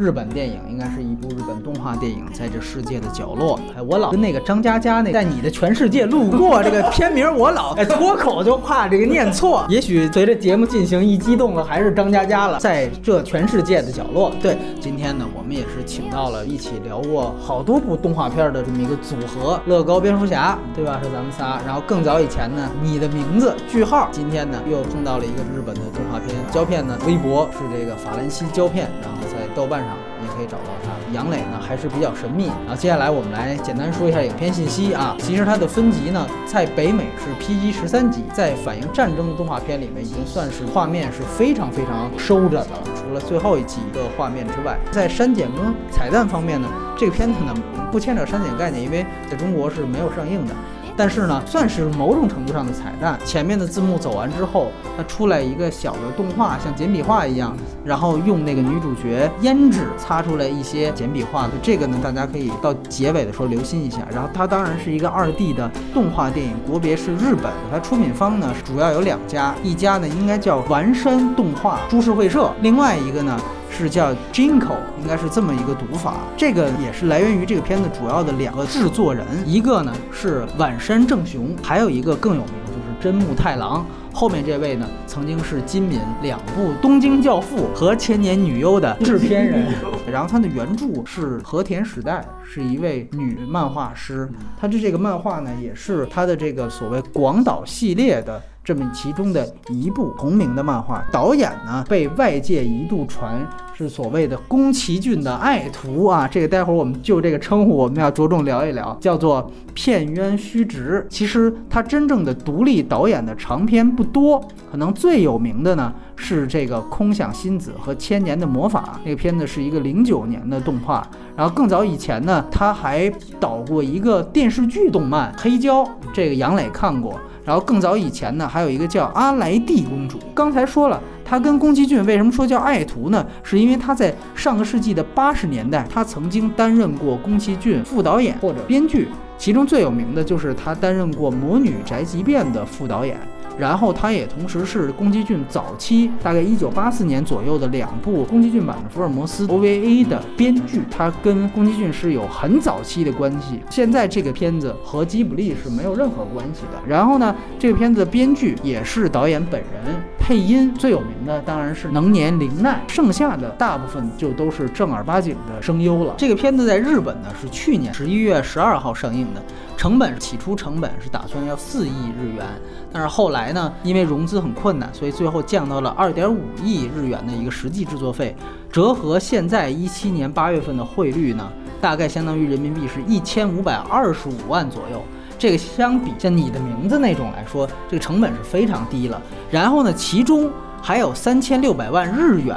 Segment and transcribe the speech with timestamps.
[0.00, 3.60] 日本电影，应该是一部日本动画电影，在这世界的角落。
[3.76, 9.66] 哎，我老跟那个张嘉佳那在你的全世界路过这个片名，我老 哎脱口就怕这个念错。
[9.68, 12.58] 也许随着节目进行一激动了，还是张嘉佳了。
[12.58, 20.98] 在这全世界的角落，对，今天呢，我们也是请到了一起聊过好多部动画片的这么一个组合，乐高蝙蝠侠，对吧？
[21.04, 21.60] 是咱们仨。
[21.66, 24.08] 然后更早以前呢，你的名字句号。
[24.10, 27.90] 今天呢，又碰到了一个日本的动画片胶片呢，微博是这个。
[28.00, 29.18] 法兰西胶片，然后
[29.54, 29.90] 豆瓣上
[30.22, 30.90] 也可以找到它。
[31.12, 32.46] 杨磊呢还是比较神秘。
[32.66, 35.16] 然后接下来我们来简单说一下影片信息啊。
[35.18, 42.82] 其实它的分级呢，在北美是 PG 十三级，在反映战争的动画片里面，已经算是画面是非常非常收着的了。
[42.94, 47.54] 除了最后一集的画面之外，在删减跟彩蛋方面呢，这个片子呢
[47.90, 50.54] 不牵扯删减概念，因为在中国是没有上映的。
[50.96, 53.18] 但是呢，算是某种程度上的彩蛋。
[53.24, 61.46] 前面的字幕走完之后，它出来一个小的动画，像简笔画一样，然后用那个女主角胭脂擦出来一些简笔画。
[61.46, 63.98] 就这个呢，大家可以到结尾的时候留心一下。
[64.12, 67.50] 然后它当然是一个二 D 的动画电影，国别是日本。
[67.70, 73.38] 它出品方呢主要有两家，一家呢应该叫丸山动画株式会社，另外一个呢。
[73.70, 76.16] 是叫 Jinko，应该是这么一个读法。
[76.36, 83.86] 这个也是来源于这个片子主要的两个制作人，一个呢是晚山正雄，还有一个更有名就是真木太郎。
[84.12, 89.72] 后面这位呢，曾经是金敏两部《东京教父》和《千年女优》的制片人。
[90.10, 94.28] 然后他的原著是和田史代，是一位女漫画师。
[94.60, 98.42] 他的这个漫画呢，也是他的这个所谓广岛系列的。
[98.62, 103.40] 这么其中的一部同名的漫画，导演呢被外界一度传
[103.80, 111.06] 是所谓的宫崎骏的爱徒啊，这个待会儿我们就这个称呼我们要着重聊一聊，叫做片渊虚直。
[111.08, 114.38] 其实他真正的独立导演的长片不多，
[114.70, 121.08] 可能最有名的呢是这个空想心子和千年的魔法，那个片子是一个零九年的动画。
[121.34, 123.10] 然后更早以前呢，他还
[123.40, 127.18] 导过一个电视剧动漫《黑胶》，这个杨磊看过。
[127.42, 130.18] 然后更早以前呢，还有一个叫阿莱蒂公主。
[130.34, 133.24] 刚才说了，她跟宫崎骏为什么说叫爱徒呢？
[133.44, 139.06] 是因为他在上个世纪的八十年代，他曾经担任过宫崎骏副导演或者编剧，
[139.38, 143.16] 其中最有名的就是他担任过《魔女宅急便》的副导演。
[143.60, 153.60] 然后他也同时是宫崎骏早期大概一九八四年左右的两部宫崎骏版的福尔摩斯 OVA 的编剧，他跟宫崎骏是有很早期的关系。
[153.68, 156.80] 现在这个片子和吉卜力是没有任何关系的。
[156.86, 166.14] 然后呢，这个片子的编剧也是导演本人，配音最有名的当然是能年玲奈，剩下的大部分就都是正儿八经的声优了。
[166.16, 169.42] 这个片子在日本呢是去年十一月十二号上映的。
[169.80, 172.44] 成本起初成本是打算要四亿日元，
[172.92, 178.36] 但是后来呢，因为融资很困难，所以最后降到了二点五亿日元的一个实际制作费，
[178.70, 185.02] 折合现在一七年八月份的汇率呢，大概相当于人民币是一千五百二十五万左右。
[185.38, 189.18] 这个相比像你的名字那种来说，这个成本是非常低了。
[189.50, 190.50] 然后呢，其中
[190.82, 192.54] 还有三千六百万日元。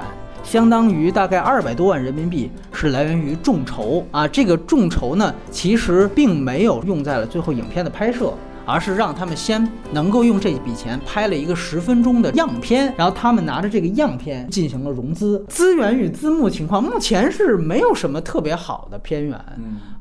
[0.54, 4.28] 相当于大概二百多万人民币，是来源于众筹啊。
[4.28, 8.32] 这个众筹呢，其实并没有用在了最后影片的拍摄。
[8.66, 15.44] 而是让他们先能够用这笔钱拍了一个十分钟的样片，然后他们拿着这个样片进行了融资。
[15.50, 19.38] 资源与字幕情况目前是没有什么特别好的片源，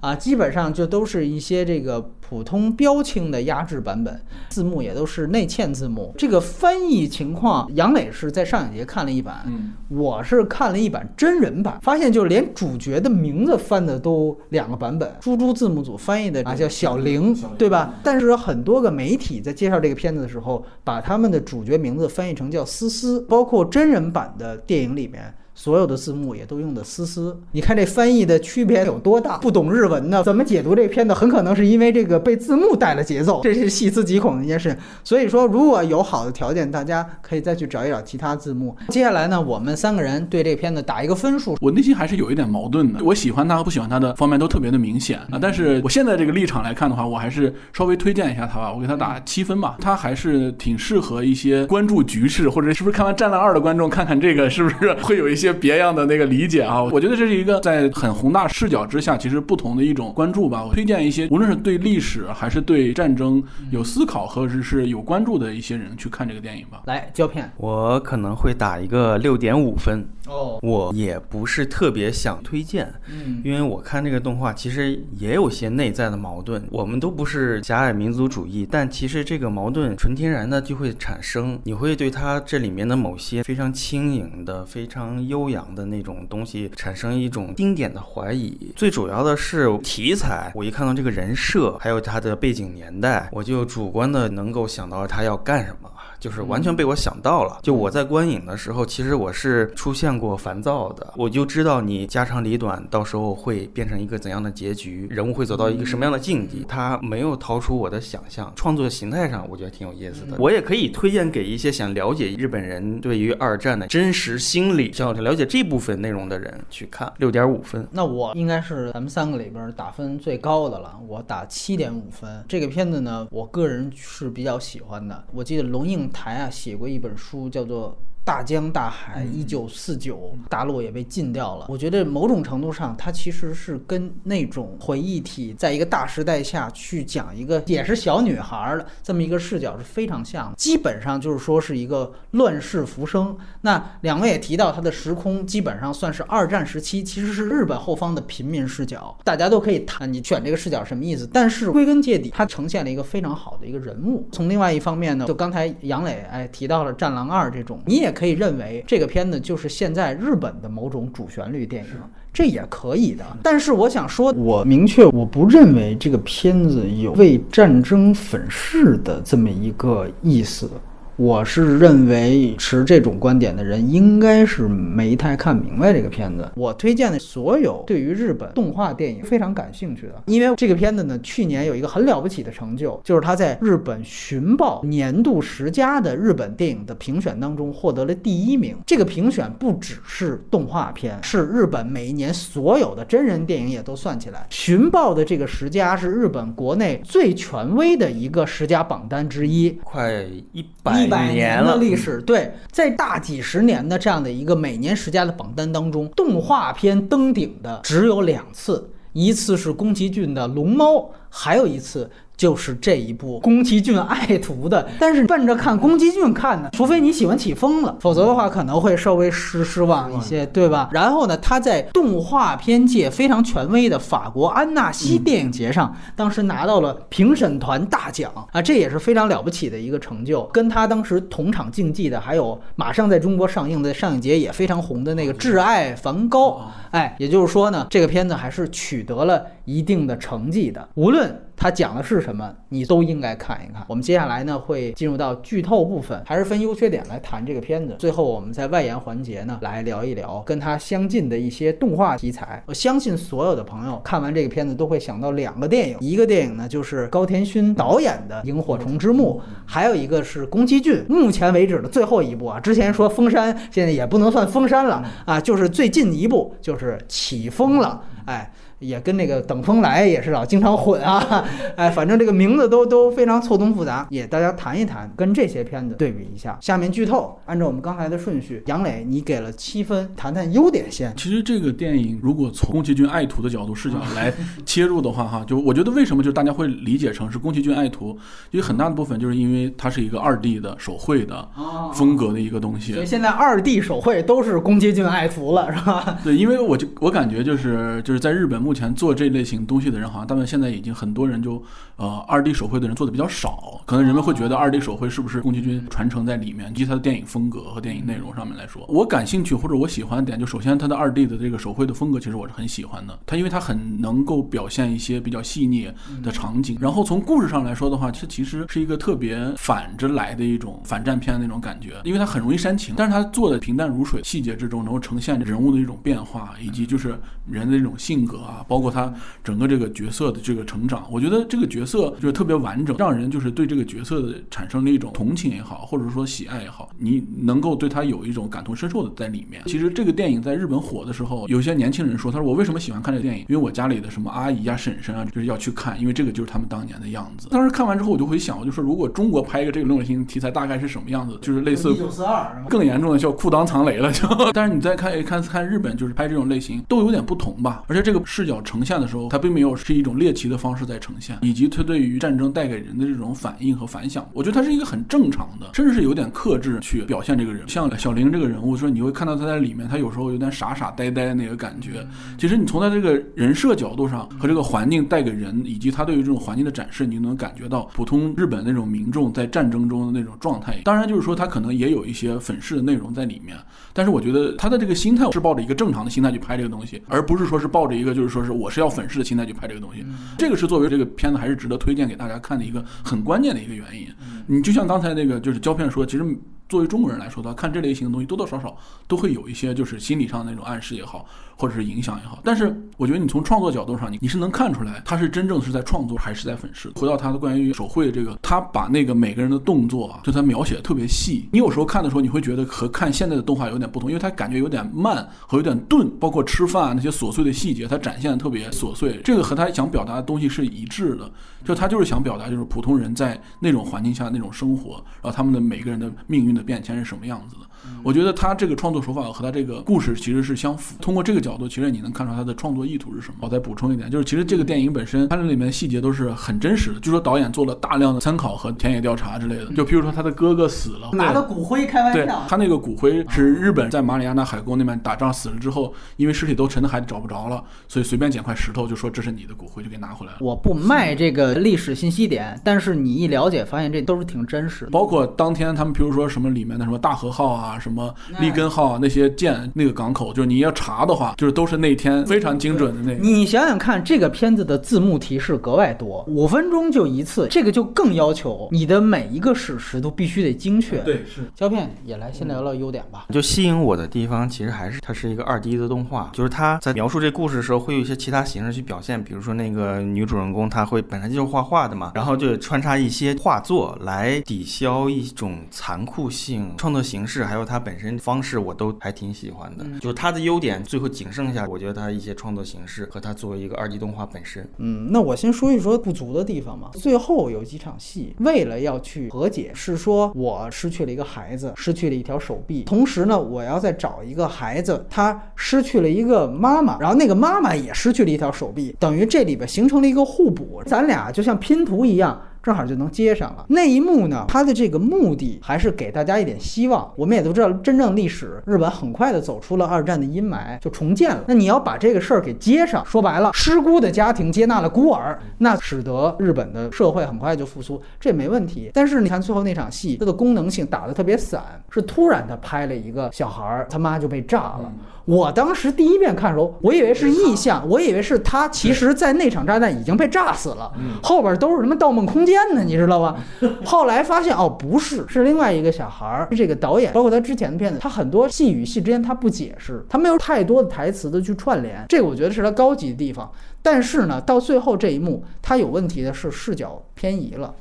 [0.00, 4.18] 啊，基本上就都是一些这个普通标清的压制版本，
[4.48, 6.14] 字幕也都是内嵌字幕。
[6.16, 9.44] 这个翻译情况，杨磊是在上影节看了一版，
[9.88, 15.12] 我是看了一版真人版，发现就连主角的名字翻的都两个版本。
[15.20, 17.94] 猪猪字幕组翻译的啊叫小玲，对吧？
[18.04, 18.62] 但是很。
[18.62, 25.34] 很多个媒体在介绍这个片子的时候，把他们的主角名字翻译成叫思思，包括真人版的电影里面。
[25.54, 29.36] 所有的字幕也都用的丝丝，你看这翻译的区别有多大？
[29.36, 31.12] 不懂日文的怎么解读这片子？
[31.12, 34.76] 很可能是因为这个被字幕带了节奏，这是细思极恐的一件事。
[35.04, 38.74] 所以说，如果有好的条件，大家可以再去找一找其他字幕。
[38.88, 41.56] 接下来呢，我们三个人对这片子打一个分数。
[41.60, 45.38] 我内心还是有一点矛盾的，我喜欢他和不喜欢他的方面都特别的明显啊。
[45.40, 49.76] 但是我现在这个立场来看的话，我还是稍微推荐一下他吧，我给他打七分吧。
[49.78, 55.41] 他还是挺适合一些关注局势，或者是不是看完《战狼二》的观众看看这个，是不是会有一些。
[55.46, 56.82] 些别样的那个理解啊。
[56.82, 60.64] 我觉得这是一个在很宏大视角之下，其实不同的一种关注吧。
[60.64, 66.82] 我推荐一些无论是对历史还是对战争有思考或者是有关注的一些人去看这个电影吧。
[66.86, 70.06] 来胶片我可能会打一个六点五分。
[70.28, 76.62] 哦，我也不是特别想推荐，嗯因为我看这个动画其实也有些内在的矛盾。
[76.70, 88.70] 我们都不是狭隘民族主义，但其实这个矛盾纯天然的就会产生，你会对它这里面的某些非常轻盈的、非常悠扬的那种东西产生一种经典的怀疑。
[88.76, 95.88] 最主要的是题材，我一看到这个人设，还有他的背景年代，我就主观的能够想到他要干什么。
[96.22, 97.58] 就是完全被我想到了。
[97.62, 106.64] 就我在观影的时候，其实我是出现过烦躁的，我就知道你家长里短，到时候会变成一个怎样的结局，人物会走到一个什么样的境地。
[106.68, 110.36] 他没有逃出我的想象，创作形态上我觉得挺有意思的。
[110.38, 117.12] 我也可以推荐给一些想了解日本人对于二战的真实心理，想了解这部分内容的人去看。
[117.18, 117.84] 六点五分。
[117.90, 122.44] 那我应该是咱们三个里边打分最高的了，我打七点五分。
[122.46, 125.24] 这个片子呢，我个人是比较喜欢的。
[125.32, 127.96] 我记得龙应台啊写过一本书，叫做。
[128.24, 131.66] 大江大海，一九四九，大陆也被禁掉了。
[131.68, 140.56] 我觉得某种程度上，它其实是跟那种回忆体，在一个大时代下去讲一个也是小女孩儿的这么一个视角是非常像的。
[140.56, 143.36] 基本上就是说是一个乱世浮生。
[143.62, 149.16] 那两位也提到，它的时空基本上算是二战时期，其实是日本后方的平民视角。
[149.24, 154.28] 大家都可以谈你选这个视角什么意思，但是归根结底，它呈现了一个非常好的一个人物。
[154.30, 161.90] 从另外一方面呢，就刚才杨磊哎提到了《战狼二》这种，你也可以认为这个片子就是现在日本的某种主旋律电影，
[162.32, 163.24] 这也可以的。
[163.42, 170.70] 但是我想说，我明确我不认为这个片子有为战争粉饰的这么一个意思。
[171.16, 176.50] 我是认为持这种观点的人应该是没太看明白这个片子。
[176.54, 188.76] 我推荐的所有对于日本动画电影非常感兴趣的，因为这个片子呢，去年有一个很了不起的成就，就是它在日本寻报年度十佳的日本电影的评选当中获得了第一名。
[188.86, 194.46] 这个评选不只是动画片，是日本每一年所有的真人电影也都算起来。
[194.50, 199.70] 寻报的这个十佳是日本国内最权威的一个十佳榜单之一。
[199.84, 210.94] 快一百一百年了，的历史，对，在大几十年的这样的一个每年十佳的榜单当中，动画片登顶的只有两次，一次是宫崎骏的《龙猫》，
[211.28, 212.10] 还有一次。
[212.42, 220.88] 就是这一部宫崎骏爱徒的， 但是奔着看宫崎骏看的，除非你喜欢起风了，否则的话可能会稍微失失望一些，对吧？
[220.90, 230.42] 然后呢，他在动画片界非常权威的法国安纳西电影节上，当时拿到了评审团大奖啊，这也是非常了不起的一个成就。
[230.46, 236.48] 跟他当时同场竞技的，还有马上在中国上映的上影节也非常红的那个《挚爱梵高》，
[236.90, 241.40] 哎，也就是说呢，这个片子还是取得了一定的成绩的，无论。
[241.56, 243.84] 它讲的是什么，你都应该看一看。
[243.88, 247.94] 我们接下来呢会进入到剧透部分，还是分优缺点来谈这个片子。
[247.98, 252.62] 最后我们在外延环节呢来聊一聊跟它相近的一些动画题材。
[252.66, 262.58] 我相信所有的朋友看完这个片子都会想到两个电影，一个电影呢就是高田勋导演的《萤火虫之墓》，还有一个是宫崎骏目前为止的最后一部啊。
[262.58, 268.52] 之前说封山，现在也不能算封山了啊，就是最近一部就是起风了，哎。
[268.82, 271.44] 也跟那个等风来也是老经常混啊，
[271.76, 276.58] 哎，反正这个名字都都非常错综复杂，也大家谈一谈，跟这些片子对比一下。
[276.60, 281.14] 下面剧透，按照我们刚才的顺序，杨磊你给了七分，谈谈优点先。
[281.16, 284.32] 其实这个电影如果从宫崎骏爱徒的角度视角来
[284.66, 288.18] 切入的话，哈，就我觉得为什么就大家会理解成是宫崎骏爱徒，
[288.50, 291.48] 因为很大的部分就是因为它是一个二 D 的手绘的
[291.94, 292.92] 风格的一个东西。
[292.92, 296.18] 所以现在二 D 手绘都是宫崎骏爱徒了，是吧？
[296.24, 301.62] 对，因为我就我感觉就是就是在日本目目前做这类型东西的人，好像他们现在已经很多人就
[302.02, 313.16] 呃二 D 手绘的人做的比较少，可能人们会觉得二 D 手绘是不是宫崎骏传承在里面，以及他的电影风格和电影内容上面来说，我感兴趣或者我喜欢的点，就首先他的二 D 的这个手绘的风格，其实我是很喜欢的。
[313.24, 315.88] 他因为他很能够表现一些比较细腻
[316.24, 327.16] 的场景，然后从故事上来说的话，这其实是一个特别反着来的一种反战片的那种感觉，因为它很容易煽情，但是他做的平淡如水，细节之中能够呈现人物的一种变化，以及就是
[327.48, 329.12] 人的这种性格啊，包括他
[329.44, 339.62] 整个这个角色的这个成长，我觉得这个角色就是特别完整，让人就是对这个角色的产生了一种同情也好，或者说喜爱也好，你能够对他有一种感同身受的在里面。
[339.66, 343.44] 其实这个电影在日本火的时候，有些年轻人说，他说我为什么喜欢看这个电影？
[343.48, 347.48] 因为我家里的什么阿姨呀、婶婶啊，就是要去看，因为这个就是他们当年的样子。
[347.50, 351.38] 当时看完之后，我就会想，我就说如果中国拍一个这种类型题材，大概是什么样子？
[351.42, 352.64] 就是类似九四二？
[352.68, 354.26] 更严重的叫裤裆藏雷了，就。
[354.52, 357.82] 但是你再看看看日本，就是拍这种类型都有点不同吧。
[357.86, 367.68] 而且这个视角呈现的时候，它并没有是一种猎奇的方式在呈现，以及它对于战争带给人的这种反应和反响，我觉得他是一个很正常的，甚至是有点克制去表现这个人。
[367.68, 372.06] 像小玲这个人物，说你会看到他在里面，他有时候有点傻傻呆呆的那个感觉。
[372.38, 380.80] 其实你从他这个人设角度上和这个环境带给人，以及他对于这种环境的展示，你就能感觉到普通日本那种民众在战争中的那种状态。
[380.84, 383.56] 当然，就是说他可能也有一些粉饰的内容在里面，
[383.92, 390.04] 但是我觉得他的这个心态是抱着一个正常的心态去拍这个东西，而不是说是抱着一个就是说是我是要粉饰的心态去拍这个东西。
[390.38, 394.08] 这个是作为这个片子还是值得推荐给大家看的一个很关键的一个原因。
[394.48, 396.24] 你就像刚才那个就是胶片说，其实。
[396.68, 398.74] 作为中国人来说的话，看这类型的东西多多少少
[399.06, 402.40] 都会有一些就是心理上的那种暗示也好，或者是影响也好。
[402.44, 406.90] 但是我觉得你从创作角度上，你你是能看出来他是真正是在创作还是在粉饰。
[406.94, 411.48] 回到他的关于手绘这个，他把那个每个人的动作啊，就他描写的特别细。
[411.52, 419.20] 你有时候看的时候，你会觉得和看现在的动画有点不同，因为他感觉有点慢和有点钝，包括吃饭啊那些琐碎的细节，他展现的特别琐碎。
[419.24, 421.30] 这个和他想表达的东西是一致的，
[421.64, 427.62] 就他就是想表达就是普通人在那种环境下那种生活，然后他们的每个人的命运的变迁是什么样子的。
[428.02, 430.96] 我觉得他这个创作手法和他这个故事其实是相符。
[431.00, 433.34] 通过这个角度，其实你能看出他的创作意图是什么。
[433.40, 437.00] 我再补充一点，就是其实这个电影本身，它这里面细节都是很真实的。
[437.00, 439.66] 据说导演做了大量的参考和田野调查之类的。
[439.74, 442.42] 就譬如说他的哥哥死了，拿的骨灰开玩对笑。
[442.48, 450.38] 他那个骨灰是日本在马里亚纳海沟那边打仗死了之后，因为尸体都沉在海里找不着了，所以随便捡块石头就说这是你的骨灰，就给拿回来了。
[450.40, 454.90] 我不卖这个历史信息点，但是你一了解，发现这都是挺真实的。
[454.90, 463.22] 包括当天他们，譬如说什么里面的什么大和号啊，什么利根号啊，那些舰那个港口，就是你要查的话，就是都是那天非常精准的那个。
[463.22, 473.26] 你想想看，这个片子的字幕提示格外多，五分钟就一次，这个就更要求你的每一个史实都必须得精确。，对，是胶片也来先聊聊优点吧。
[473.30, 489.84] 就吸引我的地方，其实还是它是一个二 D 的动画，就是它在描述这故事的时候，会有一些其他形式去表现，比如说那个女主人公她会本身就是画画的嘛，然后就穿插一些画作来抵消一种残酷性，创作形式还有它本身方式，我都还挺喜欢的。
[490.00, 494.68] 就是它的优点，最后仅剩下我觉得它一些创作形式和它作为一个二 D 动画本身。
[494.78, 496.90] 嗯，那我先说一说不足的地方嘛。
[496.92, 512.40] 最后有几场戏，为了要去和解，是说我失去了一个孩子，失去了一条手臂，同时呢，我要再找一个孩子，他失去了一个妈妈，然后那个妈妈也失去了一条手臂，等于这里边形成了一个互补，咱俩就像拼图一样。
[512.62, 513.64] 正好就能接上了。
[513.68, 517.10] 那一幕呢，它的这个目的还是给大家一点希望。
[517.16, 521.42] 我们也都知道，真正历史，日本很快的走出了二战的阴霾，就重建了。
[521.48, 528.90] 那你要把这个事儿给接上，说白了，失孤的家庭接纳了孤儿，那使得日本的社会很快就复苏，这没问题。
[528.94, 534.92] 但是你看最后那场戏，它的功能性打得特别散，是突然他拍了一个小孩儿，他妈就被炸了。
[535.24, 543.36] 我当时第一遍看的时候，我以为是意象，我以为是他其实在那场炸弹已经被炸死了，后边都是什么《盗梦空间》呢，你知道吧？
[543.84, 546.48] 后来发现哦，不是，是另外一个小孩儿。
[546.50, 553.50] 这个导演包括他之前的片子，他很多戏与戏之间他不解释，他没有太多的台词的去串联，这个我觉得是他高级的地方。
[553.80, 557.74] 但是呢，到最后这一幕，他有问题的是视角偏移了。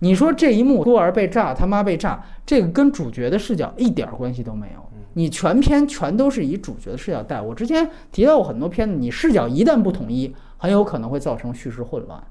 [0.00, 4.89] 你说这一幕孤儿被炸，他妈被炸，这个跟主角的视角一点关系都没有。
[5.14, 7.40] 你全篇全都是以主角的视角带。
[7.40, 12.22] 我之前提到过很多片子，你视角一旦不统一，很有可能会造成叙事混乱。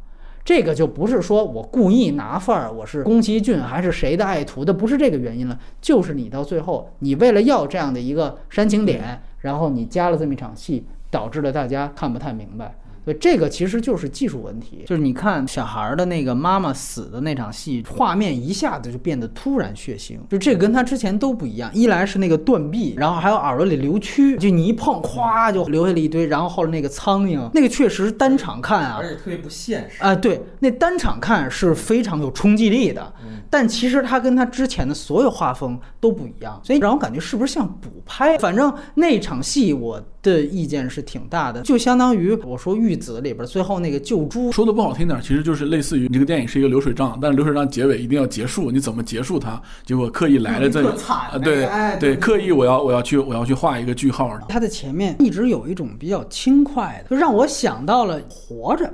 [0.45, 12.75] 这个就不是说我故意拿范儿，我是宫崎骏还是谁的爱徒的，不是这个原因了，就是你到最后，你为了要这样的一个煽情点，然后你加了这么一场戏，导致了大家看不太明白。
[13.09, 21.71] 所以这个其实就是技术问题，就是你看小孩儿的那个妈妈死的那场戏，画面一下子就变得突然血腥，就这个跟他之前都不一样。
[21.73, 30.03] 一来是那个断臂，然后还有耳朵里流蛆，就你一碰，咵就留下了一堆，然后后来那个苍蝇，那个确实单场看啊，而且特别不现实。
[30.03, 33.11] 啊，对，那单场看是非常有冲击力的，
[33.49, 38.37] 但其实它跟他之前的所有画风都不一样，所以让我感觉是不是像补拍？
[38.37, 49.59] 反正那场戏我的意见是挺大的，就相当于我说玉子里边最后那个救猪，说的不好听点，其实就是类似于你这个电影是一个流水账，但是流水账结尾一定要结束，你怎么结束它？
[49.85, 54.29] 结果刻意来了这里特惨啊，对哎对，刻意我要我要去我要去画一个句号。
[54.47, 58.93] 它的前面一直有一种比较轻快的，就让我想到了活着。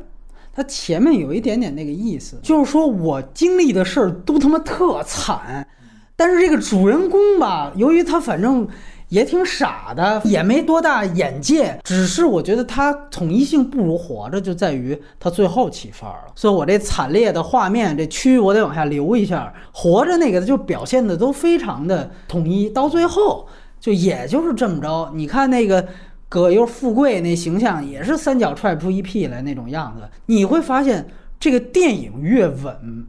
[0.54, 5.68] 它前面有一点点那个意思，就是说我经历的事儿都他妈特惨，
[6.16, 8.66] 但是这个主人公吧，由于他反正
[9.10, 16.34] 也挺傻的，也没多大眼界，只是我觉得他统一性不如活着，就在于他最后起范儿了。
[16.36, 19.54] 所以我这惨烈的画面，这区我得往下留一下。
[19.72, 23.48] 活着那个就表现的都非常的统一，到最后
[23.80, 25.12] 就也就是这么着。
[25.14, 25.88] 你看那个。
[26.28, 31.06] 葛优富贵那形象也是三脚踹不出一屁来那种样子，你会发现
[31.40, 33.06] 这个电影越稳，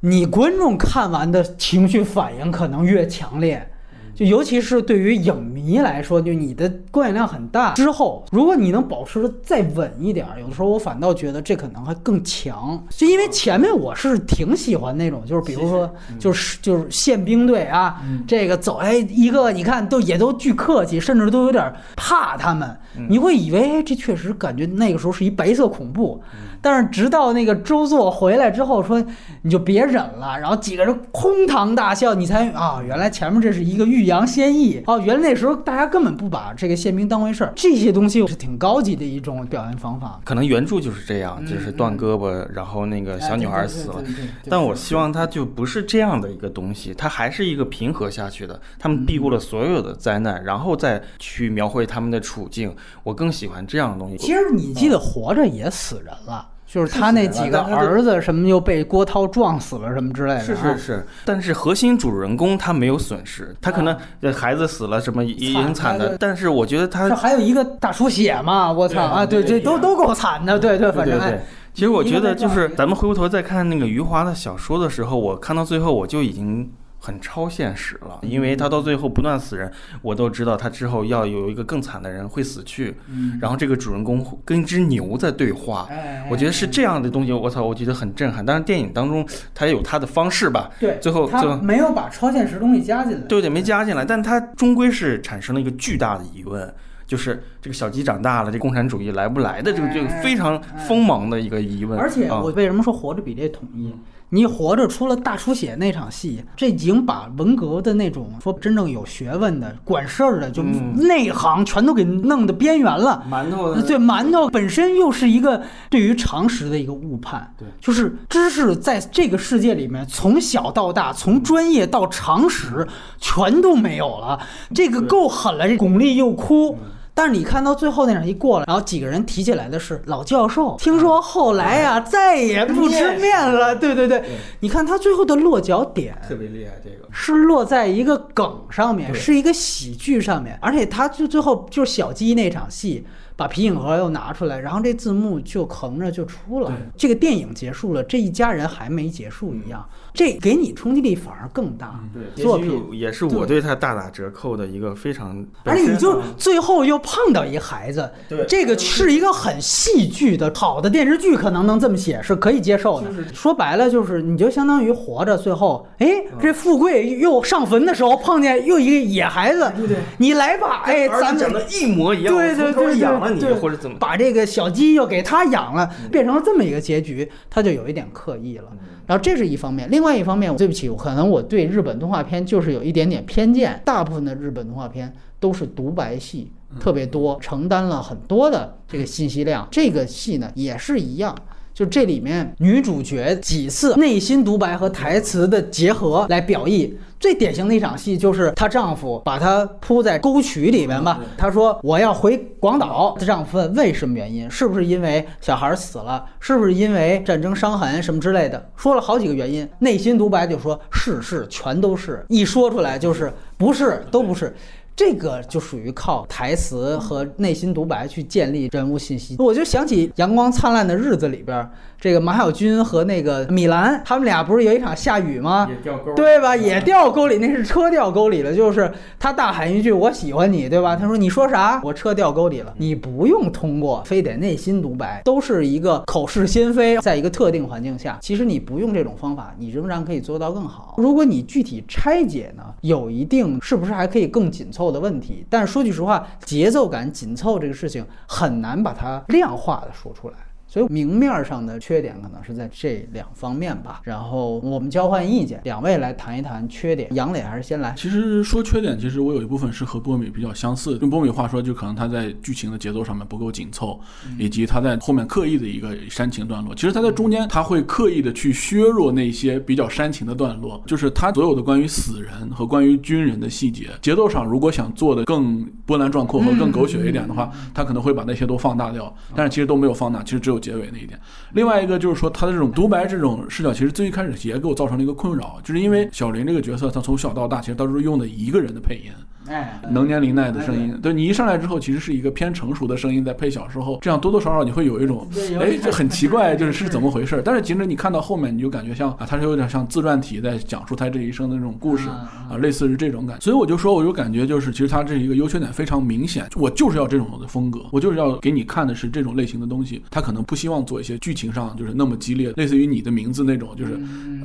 [0.00, 3.70] 你观众看完的情绪反应可能越强烈。
[4.18, 12.84] 就尤其是对于影迷来说，就你的观影量很大之后，如果你能保持的再稳一点儿，有的时候我反倒觉得这可能还更强。
[12.90, 22.76] 就因为前面我是挺喜欢那种，就是比如说，就是就是宪兵队啊，这个走哎一个，你看都也都巨客气，甚至都有点怕他们。
[23.08, 26.20] 你会以为哎这确实感觉那个时候是一白色恐怖，
[26.60, 29.04] 但是直到那个周作回来之后说
[29.42, 40.20] 你就别忍了，然后几个人哄堂大笑，你才啊原来前面这是一个欲扬先抑哦，原来那时候大家根本不把这个宪兵当回事儿，这些东西是挺高级的一种表现方法。
[40.24, 44.02] 可能原著就是这样，就是断胳膊，然后那个小女孩死了。
[44.48, 48.60] 但我希望它就不是这样的一个东西，它还是一个平和下去的。
[48.78, 52.74] 他们避过了所有的灾难，然后再去描绘他们的处境。
[53.02, 54.16] 我更喜欢这样的东西。
[54.18, 56.46] 其实你记得活着也死人了。
[56.70, 61.06] 就是他那几个儿子什么又被郭涛撞死了什么之类的，是是是。
[61.24, 63.96] 但是核心主人公他没有损失，他可能
[64.34, 71.40] 孩子死了什么也挺惨的，但是我觉得他还有一个大出血嘛，我操啊，对对，都都够惨的，对对，反正对。
[71.72, 76.70] 其实我觉得就是咱们回过头再看那个余华的小说的时候，我看到最后我就已经。
[77.00, 79.70] 很超现实了，因为他到最后不断死人，
[80.02, 82.96] 我都知道他之后要有一个更惨的人会死去。
[83.08, 85.88] 嗯，然后这个主人公跟一只牛在对话，
[86.28, 87.32] 我觉得是这样的东西。
[87.32, 88.44] 我操，我觉得很震撼。
[88.44, 90.70] 但是电影当中他有他的方式吧？
[90.80, 93.20] 对，最后就没有把超现实东西加进来。
[93.26, 96.74] 对对，没加进来，但他终归是产生了一个巨大的疑问，
[97.06, 101.98] 就是这个小鸡长大了，这共产主义来不来的这个这个非常锋芒的一个疑问。
[101.98, 103.94] 而且我为什么说活着比这统一？
[104.30, 113.24] 你活着出了大出血那场戏，这已经把文革的那种说真正有学问的、管事儿的，就内行全都给弄的边缘了。
[113.30, 117.54] 馒头对馒头本身又是一个对于常识的一个误判。
[117.58, 122.86] 对，就是知识在这个世界里面，从小到大，从专业到常识，
[123.18, 124.38] 全都没有了。
[124.74, 126.76] 这个够狠了，这巩俐又哭。
[127.18, 133.74] 但是你看到最后那场一过来，然后几个人提起来的是老教授，听说后来呀再也不吃面了。
[133.74, 134.22] 对对对，
[134.60, 137.08] 你看他最后的落脚点特别厉害，这个。
[137.10, 143.04] 是落在一个梗上面，是一个喜剧上面，而且他就最后就是小鸡那场戏。
[143.34, 146.72] 把皮影盒又拿出来，然后这字幕就横着就出了。
[146.96, 152.00] 这个电影结束了，这一家人还没结束一样，这给你冲击力反而更大。
[152.12, 155.46] 对，作品也是我对他大打折扣的一个非常。
[155.62, 163.06] 而且你就最后又碰到一孩子，对，这个是一个很戏剧的好的电视剧，可能能这么写是可以接受的。
[163.32, 173.38] 说白了就是，你就相当于活着，最后哎，这富贵又上坟的时候碰见又一个野孩子，对对，你来吧，哎，咱们一模一样，对对对对。
[173.38, 178.64] 对，或者怎么把这个小鸡又给他养了，变成了这么一个结局，他就有一点刻意了。
[179.08, 183.80] 然后这是一方面，另外一方面，对不起，可能我对日本动画片就是有一点点偏见。
[183.86, 189.66] 大部分的日本动画片都是独白戏特别多，承担了很多的这个信息量。
[189.70, 191.34] 这个戏呢也是一样。
[191.72, 201.20] 就这里面女主角几次内心独白和台词的结合来表意，最典型的一场戏就是她丈夫把她扑在沟渠里面吧。
[201.36, 214.54] 她说我要回广岛，她丈夫问为什么原因，是不是因为小孩死了，是不是因为战争伤痕什么之类的，说了好几个原因，内心独白就说是是全都是，一说出来就是不是都不是。
[214.96, 219.36] 这个就属于靠台词和内心独白去建立人物信息。
[219.38, 225.66] 我就想起《阳光灿烂的日子》里边，这个马小军和那个米兰，他们俩不是有一场下雨吗？
[225.68, 226.56] 也掉沟，对吧？
[226.56, 228.54] 也掉沟里，那是车掉沟里了。
[228.54, 230.96] 就是他大喊一句“我喜欢你”，对吧？
[230.96, 231.80] 他说：“你说啥？
[231.84, 240.94] 我车掉沟里了。”你不用通过非得内心独白，都是一个口是心非，在一个特定环境下，其实你不用这种方法，你仍然可以做到更好。
[240.96, 244.78] 如果你具体拆解呢，有一定是不是还可以更紧凑？
[244.78, 245.44] 凑的问题。
[245.50, 250.34] 但是说句实话，节奏感紧凑这个事情很难把它量化的说出来。
[250.68, 254.02] 所以明面上的缺点可能是在这两方面吧。
[254.04, 257.08] 然后我们交换意见，两位来谈一谈缺点。
[257.14, 257.94] 杨磊还是先来。
[257.96, 260.98] 其实说缺点，其实我有一部分是和波米比较相似。
[260.98, 263.98] 用波米话说，就可能他在剧情的节奏上面不够紧凑，
[264.38, 266.74] 以及他在后面刻意的一个煽情段落。
[266.74, 279.10] 其实他在中间他会刻意的去削弱那些比较煽情的段落，就是他所有的关于死人和关于军人的细节，节奏上如果想做的更波澜壮阔和更狗血一点的话，他可能会把那些都放大掉。
[279.34, 280.57] 但是其实都没有放大，其实只有。
[280.58, 281.18] 结尾那一点，
[281.52, 289.12] 另外一个就是说他的这种独白这种视角，其实最一开始也给我造成了一个困扰，就是因为小林这个角色，他从小到大其实都是用的一个人的配音。
[289.48, 295.26] 哎，能年龄奈的声音，对你一上来之后，其实是一个偏成熟的声音在配小时候，这样多多少少你会有一种，
[295.60, 297.40] 哎， 这很奇怪，就是是怎么回事？
[297.44, 303.40] 但是其实你看到后面，你就感觉像啊，他是有点像自传体在讲述他这一生的那种故事啊，类似是这种感。
[303.40, 310.02] 所以我就说，我就感觉就是，其实他这一个优缺点非常明显，我就是要这种的风格，我就是要给你看的是这种类型的东西。
[310.10, 313.98] 他可能不希望做一些剧情上就是那么激烈，类似于你的名字那种，就是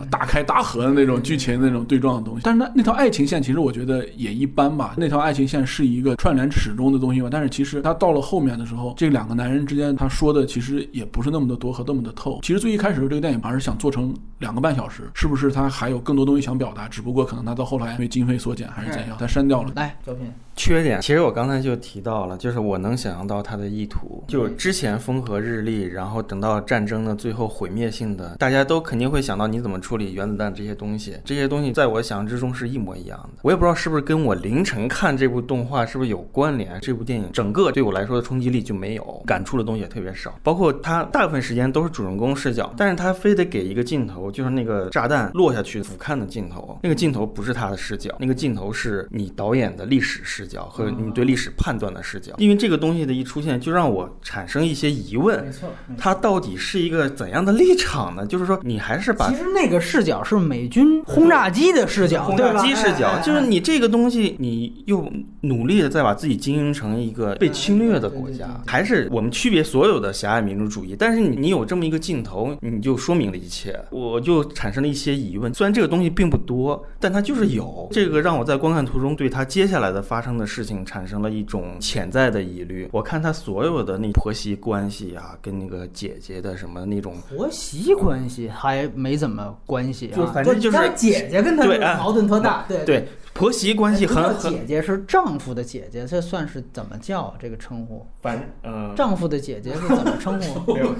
[0.09, 2.41] 大开大合的那种剧情那种对撞的东西。
[2.43, 4.92] 但是那那条爱情线，其实我觉得也一般吧。
[4.97, 5.83] 那条爱情线是。
[5.93, 7.27] 一个串联始终的东西嘛？
[7.29, 12.39] 但是其实他到了后面的时候，这两个男人之间他说的其实也不是那么的多和那么的透。
[12.41, 16.87] 其实最一开始这个电影还是想做成两个半小时，是不是他还有更多东西想表达？
[16.87, 19.71] 只不过可能他到后来因为经费缩减还是怎样，他删掉了。
[19.75, 20.33] 来，照片。
[20.55, 33.39] 缺点，其实我刚才就提到了，就是我能想象到他的意图，就之前风和日丽，然后等到战争的最后毁灭性的，大家都肯定会想到你怎么处理原子弹这些东西，这些东西在我想象之中是一模一样的。
[33.41, 40.37] 我也不知道是不是跟我凌晨看这部动画是不是有关联，这部电影整个对我来说的冲击力就没有，感触的东西也特别少。
[40.43, 51.23] 包括它大部分时间都是主人公视角，但是它非得给一个镜头，就是那个炸弹落下去俯瞰的镜头，那个镜头不是他的视角，那个镜头是你导演的历史视角和你对。
[51.23, 55.41] 历史判断的视角，因为这个东西的一出现，就让我产生一些疑问。
[55.41, 58.25] 没错，它到底是一个怎样的立场呢？
[58.25, 70.95] 就是说，你还是把其实那个视角是美军轰炸机的视角，轰炸机视角，就是你这个东西，你又努力的在把自己经营成一个被侵略的国家，还是我们区别所有的狭隘民主主义？
[70.99, 75.51] 但是你你有这么一个镜头，你就说明了一切，我就产生了一些疑问。
[75.53, 81.23] 虽然这个东西并不多，但它就是有这个，让我在观看途中对它接下来的发生的事情产生。
[81.23, 82.89] 了一种潜在的疑虑。
[82.91, 91.65] 我看他所有的那婆媳关系啊，跟那个姐姐的什么那种婆媳关系还没怎么关系啊，就反正就是姐姐跟他
[91.97, 92.65] 矛盾特大。
[92.67, 94.52] 对对，婆媳关系很很。
[94.53, 98.05] 姐姐是丈夫的姐姐，这算是怎么叫这个称呼？
[98.21, 100.73] 反呃，丈夫的姐姐是怎么称呼？
[100.75, 100.95] 没有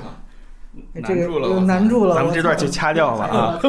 [1.06, 3.60] 这个又难住了，咱们这段就掐掉了 啊。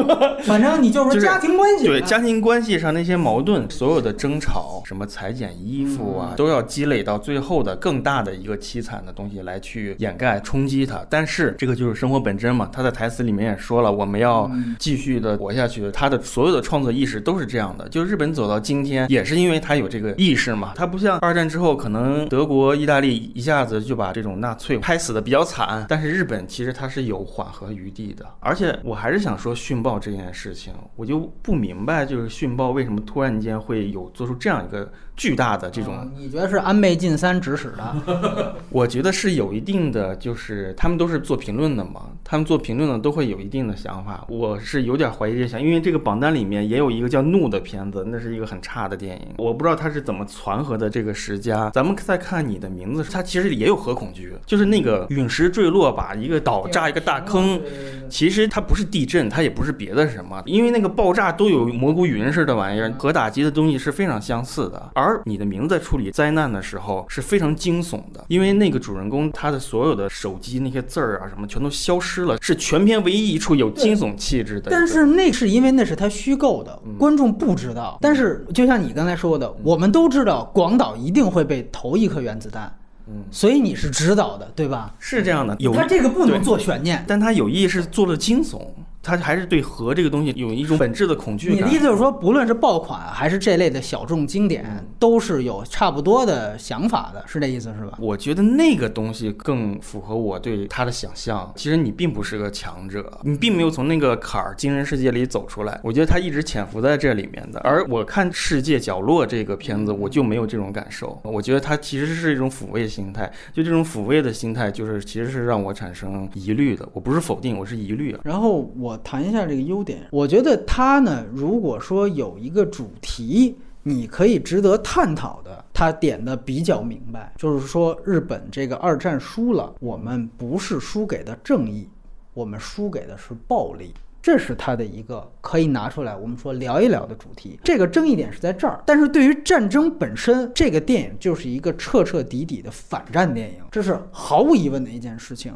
[0.43, 10.99] 反正你就是家庭关系，对家庭关系上那些矛盾，所有的争吵，什么裁剪衣服啊，都要积累到最后的更大的一个凄惨的东西来去掩盖冲击它。
[11.09, 12.69] 但是这个就是生活本真嘛。
[12.71, 15.91] 他在台词里面也说了，我们要继续的活下去。
[15.91, 17.87] 他的所有的创作意识都是这样的。
[17.89, 20.73] 就日本走到今天，也是因为他有这个意识嘛。
[20.75, 26.94] 他不像二战之后，可能德国、意大利一下子就把这种纳粹拍死的比较惨，但是日本其实他是。
[26.95, 34.91] 是有缓和余地的，而且我还是想说训报这件事情，我就不明白，就是训报为什么突然间会有做出这样一个。
[35.15, 38.55] 巨大的这种，你觉得是安倍晋三指使的？
[38.69, 44.25] 我觉得是有一定的，就是他们都是做评论的嘛，他们做评论的都会有一定的想法。
[44.27, 51.69] 我是有点怀疑这想，因为这个榜单里面也有一个叫《怒》的片子，那是一个很差的电影，我不知道他是怎么传和的这个十佳。
[51.69, 57.61] 咱们再看你的名字，它其实也有核恐惧，就是那个陨石坠落，把一个岛炸一个大坑，
[58.09, 65.04] 其实它不是地震，它也不是别的什么，因为那个爆炸都有蘑菇云似的玩意儿，核打击的东西是非常相似的，而。
[65.05, 74.71] 而你的名字在处理灾难的时候是非常惊悚的，因为那个主人公他的所有的手机那些字儿啊什么全都消失了，是全片唯一一处有惊悚气质的。
[74.71, 77.99] 但是那是因为那是他虚构的，观众不知道。
[78.01, 82.75] 但是就像你刚才说的，我们都知道广岛一定会被投一颗原子弹，
[83.07, 84.93] 嗯，所以你是知道的，对吧？
[84.97, 88.59] 是这样的，有他这个不能做悬念，但他有意是做了惊悚。
[89.05, 91.57] 他还是对核这个东西有一种本质的恐惧感。
[91.57, 97.95] 你的意思就是说，不论是爆款还是这类的小众经典，都是有差不多的想法的，是这意思是吧？
[98.01, 101.53] 我觉得那个东西更符合我对他的想象。
[101.55, 105.79] 其实你并不是个强者，你并没有从那个坎儿精神世界里走出来。
[105.83, 107.59] 我觉得他一直潜伏在这里面的。
[107.59, 111.21] 而我看《世界角落》这个片子，我就没有这种感受。
[111.23, 116.89] 我觉得他其实是一种抚慰心态，就这种抚慰的心态，就是其实是让我产生疑虑的。
[116.91, 118.17] 我不是否定，我是疑虑。
[118.23, 118.94] 然后我。
[119.03, 131.87] 谈一下这个优点，我觉得它呢，如果说有一个主题，你可以值得探讨的，它点的比较明白，就是说日本这个二战输了，我们不是输给的正义，
[132.33, 133.93] 我们输给的是暴力。
[134.21, 137.59] 这是他的一个可以拿出来我们说聊一聊的主题。
[137.63, 145.55] 这个争议点是在这儿，但是对于战争本身，这个电影就是一个彻彻底底的反战电影，这是毫无疑问的一件事情。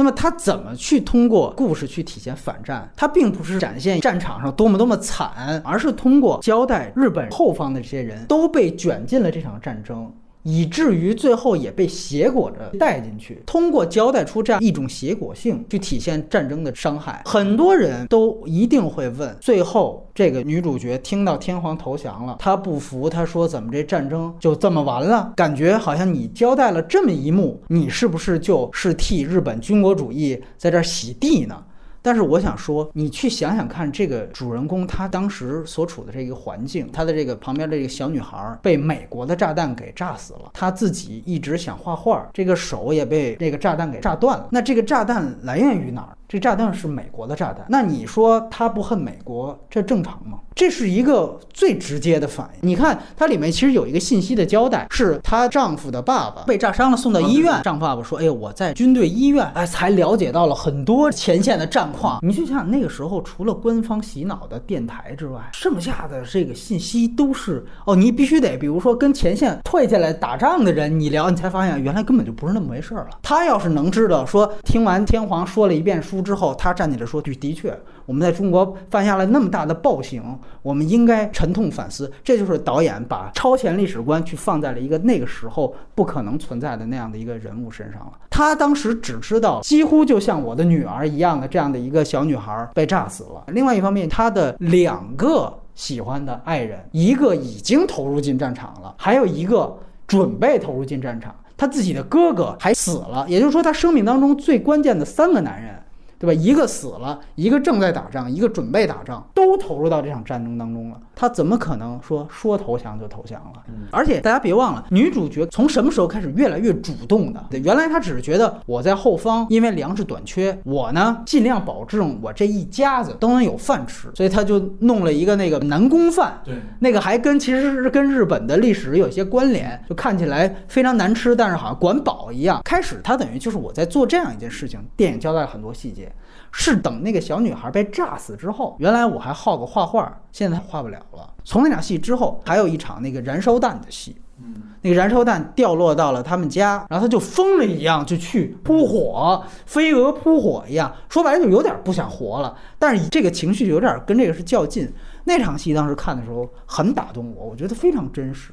[0.00, 2.90] 那么他怎么去通过故事去体现反战？
[2.96, 10.10] 他并不是展现战场上多么多么惨，而是通过交代日本后方的这些人都被卷进了这场战争。
[10.42, 17.22] 以至于最后也被挟裹着带进去，通过交代出这样一种结果性，去体现战争的伤害。
[17.24, 31.62] 很多人都一定会问：最后这个女主角听到天皇投降了，她不服，她说：“怎么这战争就这么完了？”感觉好像你交代了这么一幕，你是不是就是替日本军国主义在这洗地呢？
[32.02, 44.48] 但是我想说，你去想想看，这个主人公他当时所处的这个环境，他的这个旁边的这个小女孩被美国的炸弹给炸死了，他自己一直想画画，这个手也被这个炸弹给炸断了。
[44.50, 46.16] 那这个炸弹来源于哪儿？
[46.30, 50.38] 这炸弹是美国的炸弹，那你说他不恨美国，这正常吗？
[50.54, 52.68] 这是一个最直接的反应。
[52.68, 57.60] 你看它里面其实有一个信息的交代，是她丈夫的爸爸被炸伤了，送到医院。
[57.64, 73.18] 丈夫爸爸说：“哎呦，我在军队医院，哎，才了解到了很多前线的战况。”你去想想，那个时候除了官方洗脑的电台之外，剩下的这个信息都是哦，你必须得，比如说跟前线退下来打仗的人，你聊，你才发现原来根本就不是那么回事儿了。
[73.20, 76.19] 他要是能知道，说听完天皇说了一遍书。
[76.22, 88.12] 之后，他站起来说：“的的确，我们在中国犯下了那么大的暴行，我们应该沉痛反思。”这就是导演把超前历史观去放在了一个那个时候不可能存在的那样的一个人物身上了。
[88.28, 93.44] 他当时只知道，几乎就像我的女儿一样的这样的一个小女孩被炸死了。
[93.48, 101.34] 另外一方面，他的两个喜欢的爱人，一个已经投入进战场了，还有一个准备投入进战场。
[101.56, 105.74] 他自己的哥哥还死了，也就是说，他生命当中最关键的三个男人。
[106.20, 106.40] 对吧？
[106.40, 111.00] 一个死了，一个正在打仗，一个准备打仗，都投入到这场战争当中了。
[111.16, 113.62] 他怎么可能说说投降就投降了？
[113.90, 117.42] 而且大家别忘了，女主角从什么时候开始越来越主动的？
[117.58, 126.40] 原来她只是觉得我在后方，因为粮食短缺，我呢尽量保证我这一家子都能有饭吃，所以她就弄了一个那个南宫饭。
[126.44, 132.60] 对，那个还跟其实是跟日本的历史有一些关联，就看起来非常难吃，但是好像管饱一样。
[132.64, 136.09] 开始她等于就是我在做这样一件事情，电影交代了很多细节。
[136.52, 141.32] 是等那个小女孩被炸死之后，原来我还好个画画，现在画不了了。
[141.44, 152.56] 从那场戏之后，还有一场那个燃烧弹的戏，嗯，那个燃烧弹掉落到了他们家，然后他就疯了一样就去扑火，飞蛾扑火一样，说白了就有点不想活了。
[152.78, 154.92] 但是这个情绪有点跟这个是较劲。
[155.24, 158.52] 那场戏当时看的时候很打动我，我觉得非常真实。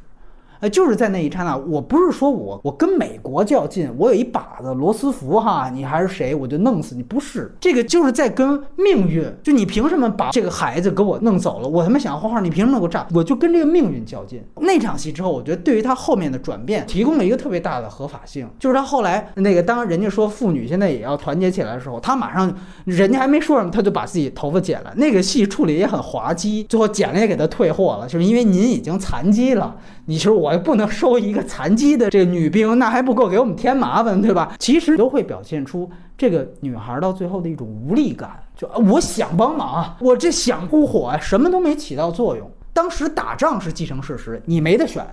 [0.60, 7.04] 呃，就是在那一刹那，我不是说我我跟美国较劲，我有一把子罗斯福哈，你还是谁，我就弄死你。
[7.04, 11.68] 不是，这个就是在跟命运，就你凭什么把这个孩子给我弄走了？
[11.68, 13.08] 我他妈想要画画，你凭什么给我炸？
[13.14, 14.44] 我就跟这个命运较劲。
[14.60, 22.54] 那场戏之后，我觉得对于他后面的转变提供了一个特别大的合法性，就是他后来那个当人家说妇女现在也要团结起来的时候，他马上
[22.86, 24.94] 人家还没说什么，他就把自己头发剪了。
[24.96, 29.76] 那个戏处理也很滑稽，最后剪了也给他退货了，就是因为您已经残疾了。
[30.06, 34.56] 你其实我我又不能收一个残疾的这个女兵，那还不够给我们添麻烦，对吧？
[34.58, 42.50] 其实都会表现出这个女孩到最后的一种无力感，就我想帮忙，我这想扑火，什么都没起到作用。
[42.72, 45.04] 当时打仗是既成事实，你没得选；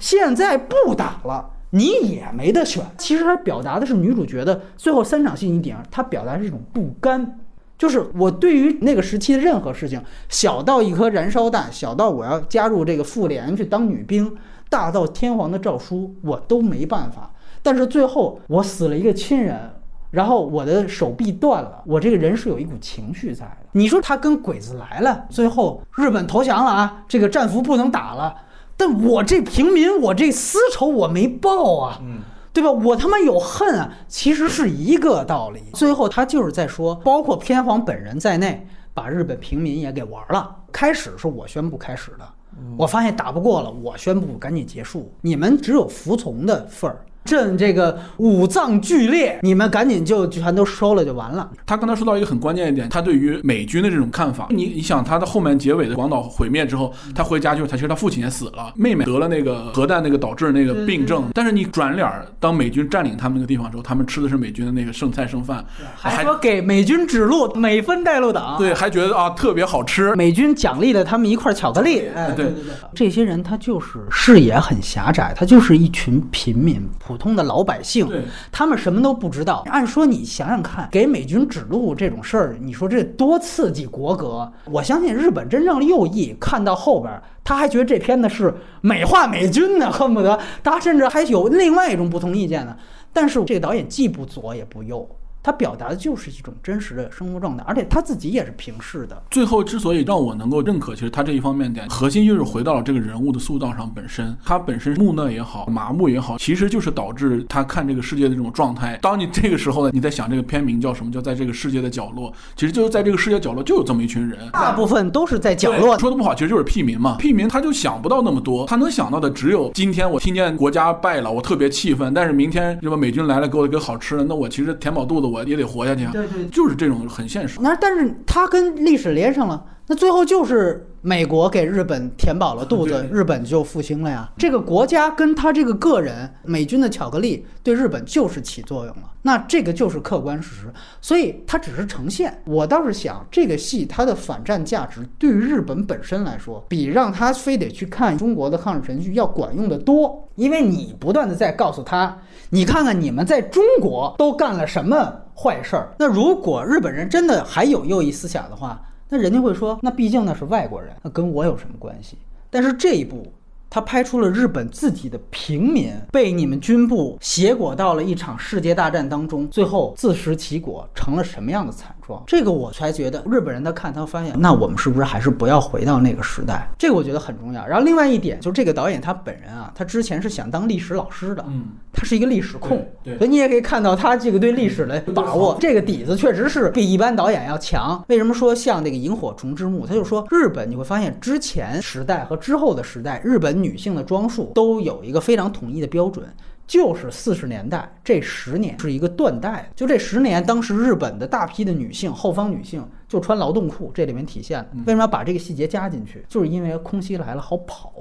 [0.00, 2.84] 现在不打了，你也没得选。
[2.98, 7.38] 其实它表达的是女主角的最后三场戏，你点上，它表达是一种不甘。
[7.78, 14.32] 就是我对于那个时期的任何事情，小到一颗燃烧弹，小到我要加入这个妇联去当女兵，
[14.72, 17.30] 大到天皇的诏书，我都没办法。
[17.62, 19.70] 但是最后我死了一个亲人，
[20.10, 23.68] 然后我的手臂断了，我这个人是有一股情绪在的。
[23.72, 28.34] 你说他跟鬼子来了，最后日本投降了啊，这个战俘不能打了，
[28.78, 31.98] 但我这平民，我这私仇我没报啊。
[32.02, 32.20] 嗯。
[32.54, 32.70] 对吧？
[32.70, 33.90] 我他妈有恨啊！
[34.08, 35.62] 其实是一个道理。
[35.72, 40.54] 最后他就是在说，包括天皇本人在内，把日本平民也给玩了。
[40.70, 42.28] 开始是我宣布开始的，
[42.76, 45.12] 我发现打不过了，我宣布赶紧结束。
[45.20, 51.50] 你们只有服从的份儿，朕这个五脏俱裂，你们赶紧就全都收了就完了。
[51.66, 68.56] 他刚才说到一个很关键一点，他对于美军的这种看法，你你想他的后面结尾的广岛毁灭之后，他回家就是他其实他父亲也死了，妹妹得了那个核弹那个导致那个病症，但是你转脸儿当美军占领他们那个地方之后，他们吃的是美军的那个剩菜剩饭，还说给美军指路，美分带路党。
[68.58, 70.14] 对，还觉得啊特别好吃。
[70.14, 72.02] 美军奖励了他们一块巧克力。
[72.14, 76.82] 哎，对对对，这些人他就是视野很狭窄，他就是一群平民、
[77.12, 78.10] 普通的老百姓。
[78.50, 79.62] 他们什么都不知道。
[79.66, 84.50] 按说你想想看，给美军指路这种事儿，你说这多刺激国格？
[84.64, 92.74] 我相信日本真正右翼看到后边，他还觉得这片子是美化美军呢，恨不得他甚至还有另外一种不同意见呢。
[93.12, 95.06] 但是这个导演既不左也不右。
[95.42, 99.22] 他表达的就是一种真实的生活状态，而且他自己也是平视的。
[99.30, 104.36] 最后之所以让我能够认可，其实他这一方面点核心就是回到了这个人物的塑造上本身。
[104.44, 108.98] 他本身木讷也好，麻木也好，其实就是导致他看这个世界的这种状态。
[109.02, 111.12] 当你这个时候呢，你在想这个片名叫什么？
[111.12, 115.98] 叫在这个世界的角落，其实就是在这个世界角落就有这么一群人，大部分都是在角落。
[115.98, 117.16] 说的不好，其实就是屁民嘛。
[117.18, 122.14] 屁民他就想不到那么多，他能想到的只有今天我听见国家败了，我特别气愤。
[122.14, 126.10] 但是明天什么美军来了，给我一个好吃的，那我其实填饱肚子我也得活下去啊。
[126.12, 127.58] 对对，就是这种很现实。
[127.60, 134.30] 那但是他跟历史连上了，那最后就是美国给日本填饱了肚子，日本就复兴了呀。
[134.36, 139.10] 这个国家跟他这个个人，美军的巧克力对日本就是起作用了。
[139.24, 142.36] 那这个就是客观事实，所以它只是呈现。
[142.44, 152.18] 我倒是想，这个戏它的反战价值对于日本本身来说，比让他非得去看中国的抗日神剧要管用的多，因为你不断的在告诉他，
[152.50, 155.21] 你看看你们在中国都干了什么。
[155.36, 155.94] 坏事儿。
[155.98, 162.18] 那如果日本人真的还有右翼思想的话，那人家会说，那毕竟那是外国人，那跟我有什么关系？
[162.50, 163.32] 但是这一部。
[163.74, 172.24] 他拍出了日本自己的平民被你们军部挟裹到了一场世界大战当中，最后自食其果，成了什么样的惨状？
[172.26, 176.68] 这个我才觉得日本人他看他发现，那我们是不是还是不要回到那个时代？
[176.76, 177.64] 这个我觉得很重要。
[177.66, 188.04] 然后另外一点就是这个导演他本人啊，他之前是想当历史老师的，嗯，他是一个历史控，对，所以你也可以看到他这个对历史的把握，这个底子确实是比一般导演要强。
[188.08, 189.86] 为什么说像那个萤火虫之墓？
[189.86, 193.52] 他就说日本你会发现之前时代和之后的时代，日本。
[193.62, 196.26] 女性的装束都有一个非常统一的标准，
[196.72, 199.70] 就是四十年代这十年是一个断代。
[199.76, 206.24] 就这十年，当时日本的大批的女性，后方女性就穿劳动裤，这里面体现为什么要把这个细节加进去？
[206.26, 207.92] 就是因为空袭来了好跑，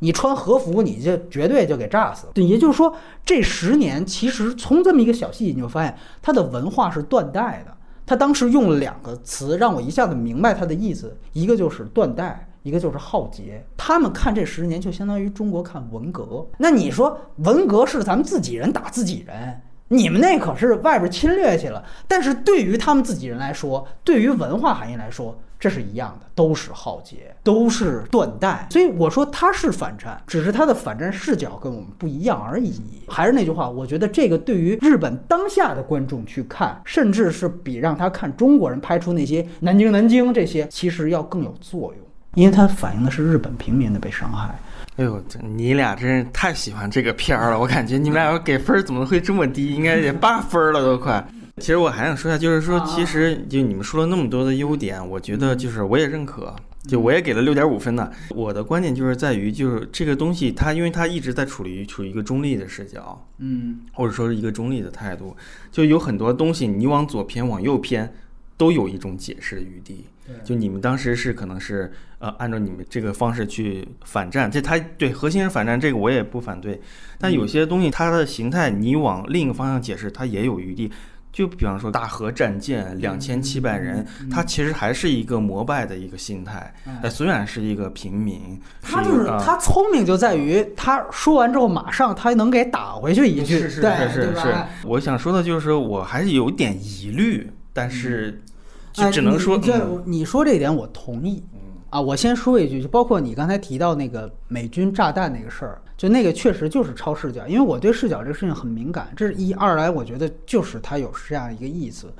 [0.00, 2.32] 你穿和服你就绝对就给炸死了。
[2.34, 2.92] 对，也就是说
[3.24, 7.72] 这十年其实从这么一个小细节，你就发现它的文化是断代的。
[8.04, 12.47] 他当时用了两个词，让我一下子明白他的意思，一个就是断代。
[12.62, 16.46] 一个就是浩劫，他们看这十年就相当于中国看文革。
[16.58, 21.84] 那你说文革是咱们自己人打自己人，你们那可是外边侵略去了。
[22.06, 28.66] 但是对于他们自己人来说，对于文化含义来说，这是一样的，都是浩劫，都是断代。
[28.70, 32.80] 所以我说他是反战，只是他的反战视角跟我们不一样而已。
[33.08, 42.07] 还是那句话，我觉得这个对于日本当下的观众去看，甚至是比让他看中国人拍出那些南京南京这些，其实要更有作用。
[42.38, 44.56] 因为它反映的是日本平民的被伤害。
[44.94, 47.58] 哎呦，这你俩真是太喜欢这个片儿了！
[47.58, 49.74] 我感觉你们俩要给分怎么会这么低？
[49.74, 51.26] 应该得八分了都快。
[51.56, 56.54] 其实我还想说一下，就是说，其实就你们说了那么多的优点，我觉得就是我也认可，
[56.86, 58.08] 就我也给了六点五分呢。
[58.30, 65.36] 我的观点就是在于，就是这个东西它，因为它一直在处于处于一个中立的视角，嗯，或者说是一个中立的态度，
[65.72, 68.12] 就有很多东西你往左偏往右偏，
[68.58, 70.04] 都有一种解释的余地。
[70.44, 76.78] 就你们当时是可能是呃按照你们这个方式去反战，这他对核心是反战，这个我也不反对。
[77.18, 80.90] 但有些东西它的形态，你往另一个方向解释，它也有余地。
[81.30, 86.74] 就比方说大河战舰两千七百人，他其实还是一个膜拜的一个心态。
[87.02, 94.54] 哎，虽然是一个平民，他就是他聪明就在于他说完之后马上他能给打回去一句，是是是是。
[94.84, 98.42] 我想说的就是我还是有点疑虑，但是。
[98.90, 101.44] 就只能说，这你说这点我同意。
[101.90, 109.06] 啊，我先说一句，就包括你刚才提到那个美军炸弹那个事儿，就那个确实就是超视角，因为我对视角这个事情很敏感。
[109.14, 112.12] 这是一二来，我觉得就是它有这样一个意思。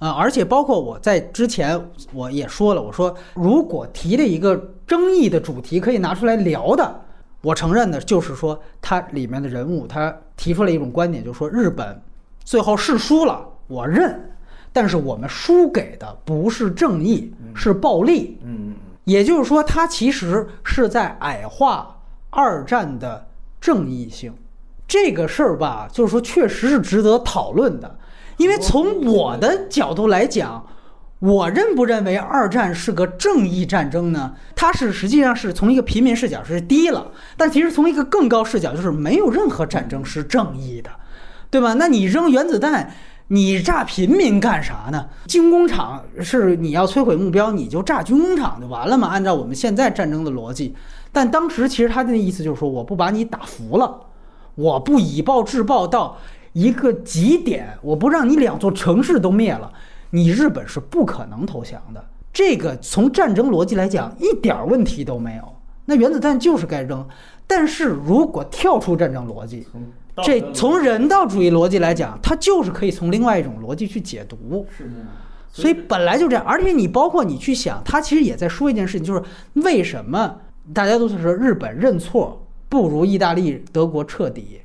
[0.00, 1.80] 啊，而且包括我在之前
[2.12, 7.00] 我也说了，我说如果提了一个争议的主题可以拿出来聊的，
[7.40, 11.98] 我承认的就是说它里面的人物他提出了一种观点，就是说日本
[12.44, 14.20] 最后是输了，我认。
[14.80, 18.38] 但是我们输给的不是正义，是暴力。
[18.44, 21.98] 嗯，也就是说，它其实是在矮化
[22.30, 23.26] 二战的
[23.60, 24.32] 正义性。
[24.86, 27.98] 这个事儿吧，就是说确实是值得讨论的，
[28.36, 30.64] 因为从我的角度来讲。
[31.20, 34.36] 我认不认为二战是个正义战争呢？
[34.54, 40.88] 它是实际上是从一个平民视角是低了，但其实从一个更高视角，就是没有任何战争是正义的，
[41.50, 41.74] 对吧？
[41.74, 42.94] 那你扔原子弹，
[43.30, 45.06] 你炸平民干啥呢？
[45.26, 49.08] 军工厂是你要摧毁目标，你就炸军工厂就完了嘛？
[49.08, 50.74] 按照我们现在战争的逻辑，
[51.12, 54.00] 但当时其实他的意思就是说，我不把你打服了，
[54.54, 56.16] 我不以暴制暴到
[56.54, 59.70] 一个极点，我不让你两座城市都灭了。
[60.10, 62.02] 你日本是不可能投降的，
[62.32, 65.42] 这个从战争逻辑来讲一点问题都没有。
[65.84, 67.06] 那原子弹就是该扔，
[67.46, 69.66] 但是如果跳出战争逻辑，
[70.24, 74.66] 这从人道主义逻辑来讲，它就是可以从另外一种逻辑去解读。
[74.76, 74.90] 是的。
[75.50, 79.22] 所以本来就这样，而且你包括你去想，他其实也在说一件事情，就是
[79.54, 80.36] 为什么
[80.72, 84.60] 大家都是说日本认错不如意大利、德国彻底？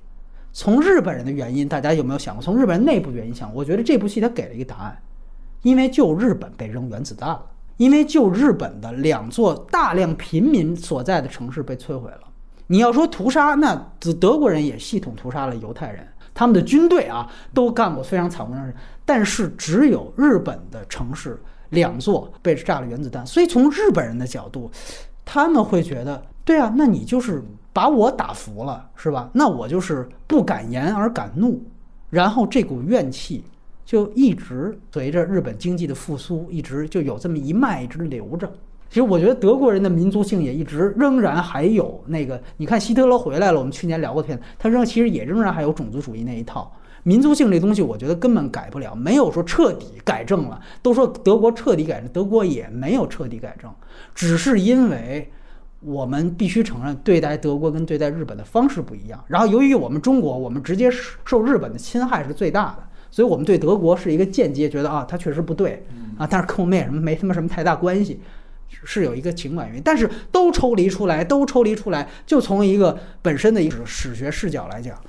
[0.52, 2.44] 从日本人的原因，大家有没有想过？
[2.44, 4.96] 从日本人内部原因想，我觉得这部戏他给了一个答案。
[5.64, 7.42] 因为就日本被扔原子弹了，
[7.78, 12.20] 因为就日本的两座大量平民所在的城市被摧毁了。
[12.68, 18.74] 你要说屠杀，那德德国人也系统屠杀了犹太人，他们的军队啊都干过非常残酷的事。
[19.06, 21.40] 但是只有日本的城市
[21.70, 24.72] 两座被炸了原子弹，所以从日本人的角度，
[25.26, 27.44] 他们会觉得，对啊，那你就是
[27.74, 29.30] 把我打服了，是吧？
[29.34, 31.62] 那我就是不敢言而敢怒，
[32.10, 33.44] 然后这股怨气。
[33.86, 38.50] 就一直随着日本经济的复苏，一直就有这么一脉一直流着。
[38.94, 46.72] 其实我觉得德国人的民族性也一直仍然还有那个，你看希特勒回来了，我们去年聊过片，他仍其实也仍然还有种族主义那一套。
[47.02, 50.62] 民族性这东西，我觉得根本改不了，没有说彻底改正了。
[50.84, 53.74] 都说德国彻底改正，德国也没有彻底改正，
[54.14, 55.28] 只是因为
[55.80, 59.20] 我们必须承认，对待德国跟对待日本的方式不一样。
[59.28, 60.92] 然后由于我们中国，我们直接
[61.26, 62.84] 受日本的侵害是最大的。
[63.10, 65.84] 所以，我们对德国是一个间接觉得啊，他确实不对
[66.16, 68.20] 啊，但是跟我们也什么没他妈什么太大关系，
[68.84, 69.82] 是有一个情感原因。
[69.84, 75.00] 但是都抽离出来，都抽离出来，就从一个本身的一个史学视角来讲，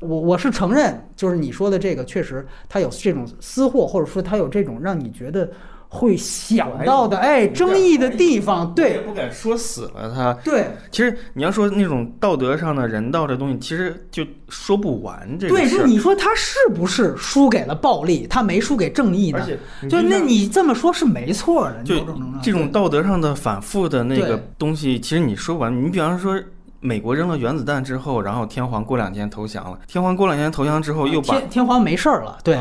[0.00, 5.50] 我我是承认，就是你说的这个，确实他有这种私货，或者说他有这种让你觉得。
[5.94, 10.32] 会想到的，哎，争议的地方，对，不敢说死了他。
[10.42, 18.26] 对，其实你要说那种道德上的人道这东西，其实就说不完这个对，就你说他是不是输给了暴力？
[18.26, 19.46] 他没输给正义呢？
[19.90, 21.82] 就那你这么说，是没错的。
[21.84, 21.96] 就
[22.42, 26.40] 这种道德上的反复的那个东西，其实你说完，你比方说。
[26.84, 29.78] 美国扔了原子弹之后，然后天皇过两天投降了。
[29.86, 32.58] 天皇过两天投降之后，又把天天皇没事儿了，对，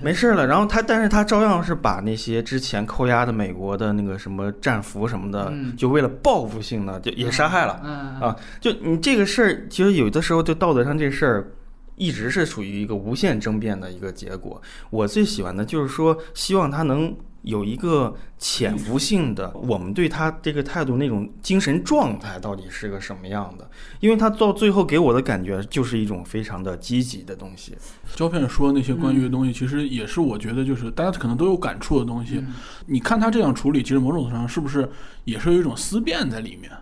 [0.00, 0.46] 没事儿了。
[0.46, 7.72] 然后他，但是他照样是把那些之前扣押的美国的那个什么战俘什么的，就为了报复性的，就也杀害了。
[8.20, 11.52] 啊，就你这个事儿，其实有的时候就道德上这事儿，
[11.96, 14.62] 一直是处于一个无限争辩的一个结果。
[14.90, 17.12] 我最喜欢的就是说，希望他能。
[17.46, 23.70] 有一个潜伏性的，我们对他这个态度那种精神状态到底是个什么样的？
[24.00, 27.76] 因为他到最后给我的感觉就是一种非常的积极的东西。
[28.16, 32.44] 胶片说那些关于的东西，其实也是我觉得就是大家可能都有感触的东西。
[32.86, 34.90] 你看他这样处理，其实某种程度上是不是
[35.24, 36.72] 也是有一种思辨在里面？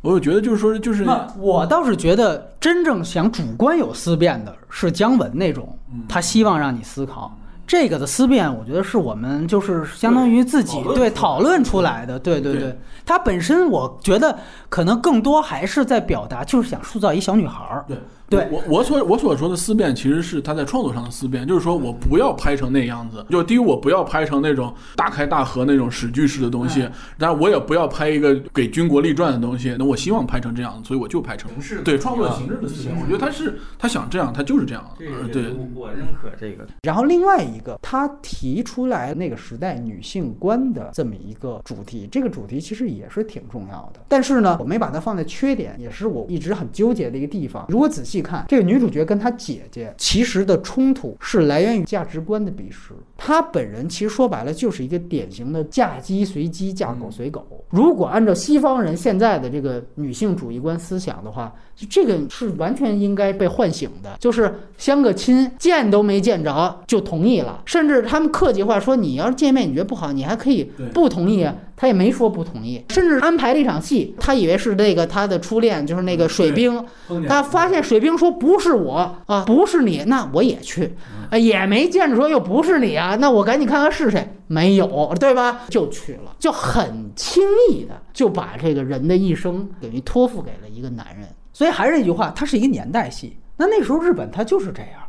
[0.00, 1.06] 我有觉得就是说，就是
[1.38, 5.78] 我倒是觉得真正想主观有思辨的是姜文那种，
[6.08, 7.38] 他希望让你思考。
[7.66, 12.78] 这个的思辨，我觉得是我们就是相当于自己对讨论出来的，对对对。
[13.06, 14.38] 它本身，我觉得
[14.68, 17.84] 可能更多还是在表达，就是想塑造一小女孩儿。
[17.86, 17.96] 对。
[18.34, 31.50] 对我我所我所说的思辨，其实是他在创作上的思辨，就是说我不要拍成那样子，就第一我不要拍成那种大开大合那种史剧式的东西，但是我也不要拍一个给军国立传的东西，那我希望拍成这样，所以我就拍成
[31.84, 34.84] 对创作形式的思辨，我觉得他是他想这样，他就是这样，
[35.32, 36.66] 对，我认可这个。
[36.82, 47.64] 然后另外一个，他提出来那个时代女性观的这么一个主题，这个主题其实也是挺重要的，但是呢，我没把它放在缺点，也是我一直很纠结的一个地方。
[47.68, 48.23] 如果仔细。
[48.24, 52.94] 细看这个女主角跟她姐姐其实的冲突是来源于价值观的鄙视。
[53.16, 57.46] 她本人其实说白了就是一个典型的嫁鸡随鸡，嫁狗随狗。
[57.70, 64.16] 如果按照西方人现在的这个女性主义观思想的话，就这个是完全应该被唤醒的。
[64.18, 71.46] 就是相个亲，见都没见着就同意了，甚至他们客气话说，你要是见面你觉得不好，你还可以不同意。
[71.76, 76.82] 他也没说不同意，甚至安排了一场戏，他以为是那个他的初恋，就是那个水兵。
[77.26, 80.94] 他发现水兵说不是我啊，不是你，那我也去，
[81.30, 85.62] 啊也没见着说又不是你啊，那我赶紧看看是谁，没有，对吧？
[85.70, 91.28] 就去了，就很轻易的就把这个人的一生等于托付给了一个男人。
[91.52, 93.38] 所以还是那句话，它是一个年代戏。
[93.56, 95.00] 那那时候日本它就是这样，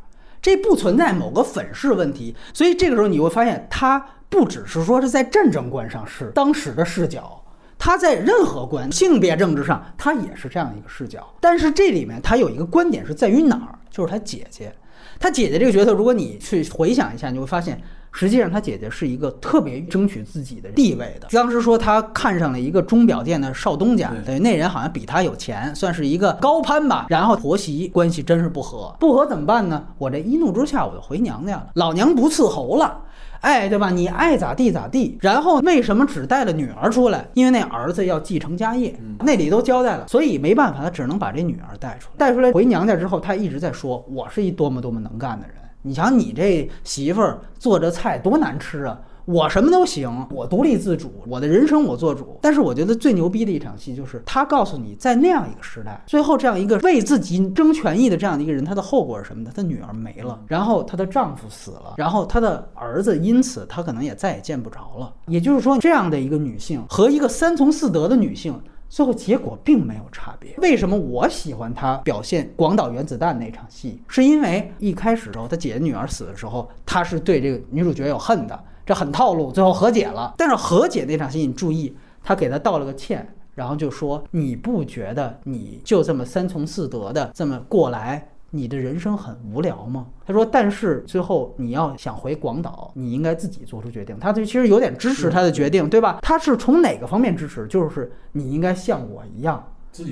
[0.41, 7.41] 这不存在某个粉饰问题，所以这个时候你会发现，它不只是说是在战争观上是当时的视角。
[7.85, 11.23] 它在任何关性别政治上，他也是这样一个视角。
[11.39, 13.77] 但是这里面他有一个观点是在于哪儿？
[13.91, 14.73] 就是他姐姐，
[15.19, 17.79] 他姐姐这个角色，如果你去回想一下，你会发现，
[18.11, 21.27] 实际上他姐姐是一个特别争取自己的地位的。
[21.29, 27.05] 当时说他看上了一个钟表店的少东家，对等于那人好像比他有钱，算是一个高攀吧。
[27.07, 29.85] 然后婆媳关系真是不和，不和怎么办呢？
[29.99, 33.03] 我这一怒之下我就回娘家了，老娘不伺候了。
[33.45, 33.91] 哎，对吧？
[33.91, 35.15] 你爱咋地咋地。
[35.21, 37.23] 然后为什么只带了女儿出来？
[37.35, 42.15] 因为那儿子要继承家业，那里都交代了，所以没办法，他只能把这女儿带出来。
[42.17, 45.57] 带出来回娘家之后，他一直在说：“我是一多么多么能干的人。
[45.83, 52.37] 你瞧你这媳妇儿做这菜多难吃啊！”我什么都行，我独立自主，我的人生我做主。
[52.41, 59.51] 但是我觉得最牛逼的一场戏就是他告诉你，在那样一个时代，最后这样一个为自己争权益的这样的一个人，他的后果是什么呢？
[59.53, 65.13] 他女儿没了，然后她的丈夫死了，然后她的儿子因此她可能也再也见不着了。
[65.27, 68.59] 也就是说，这样的一个女性和一个三从四德的女性。
[68.87, 70.53] 最后结果并没有差别。
[70.59, 73.99] 为什么我喜欢她表现广岛原子弹那场戏？
[74.07, 79.51] 是因为一开始的时候，她姐姐女儿死的时候，她是对这个女主角有恨的，这很套路。
[79.51, 90.05] 最后和解了，但是和解那场戏，你注意，他给他道了个歉，然后就说：“你不觉得你就这么三从四德的这么过来？”你的人生很无聊吗？
[90.25, 94.17] 他说，但是最后你要想回广岛，你应该自己做出决定。
[94.17, 96.19] 他就其实有点支持他的决定，对吧？
[96.21, 97.67] 他是从哪个方面支持？
[97.67, 99.61] 就是你应该像我一样，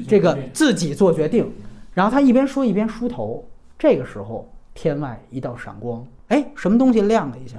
[0.10, 1.50] 这个自己做决定。
[1.94, 3.48] 然后他一边说一边梳头。
[3.80, 7.58] 这个时候，天外一道闪光，哎，什么东西亮了一下？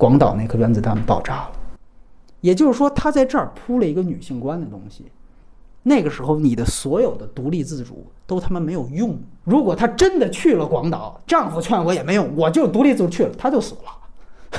[0.00, 1.50] 广岛那颗原子弹爆炸了。
[2.40, 5.04] 也就是说，他在这儿铺了一个女性观的东西。
[5.82, 9.18] 那个时候，你的所有的独立自主都他妈没有用。
[9.44, 14.58] 如果她真的去了广岛，丈夫劝我也没用，我就独立自主去了，她就死了。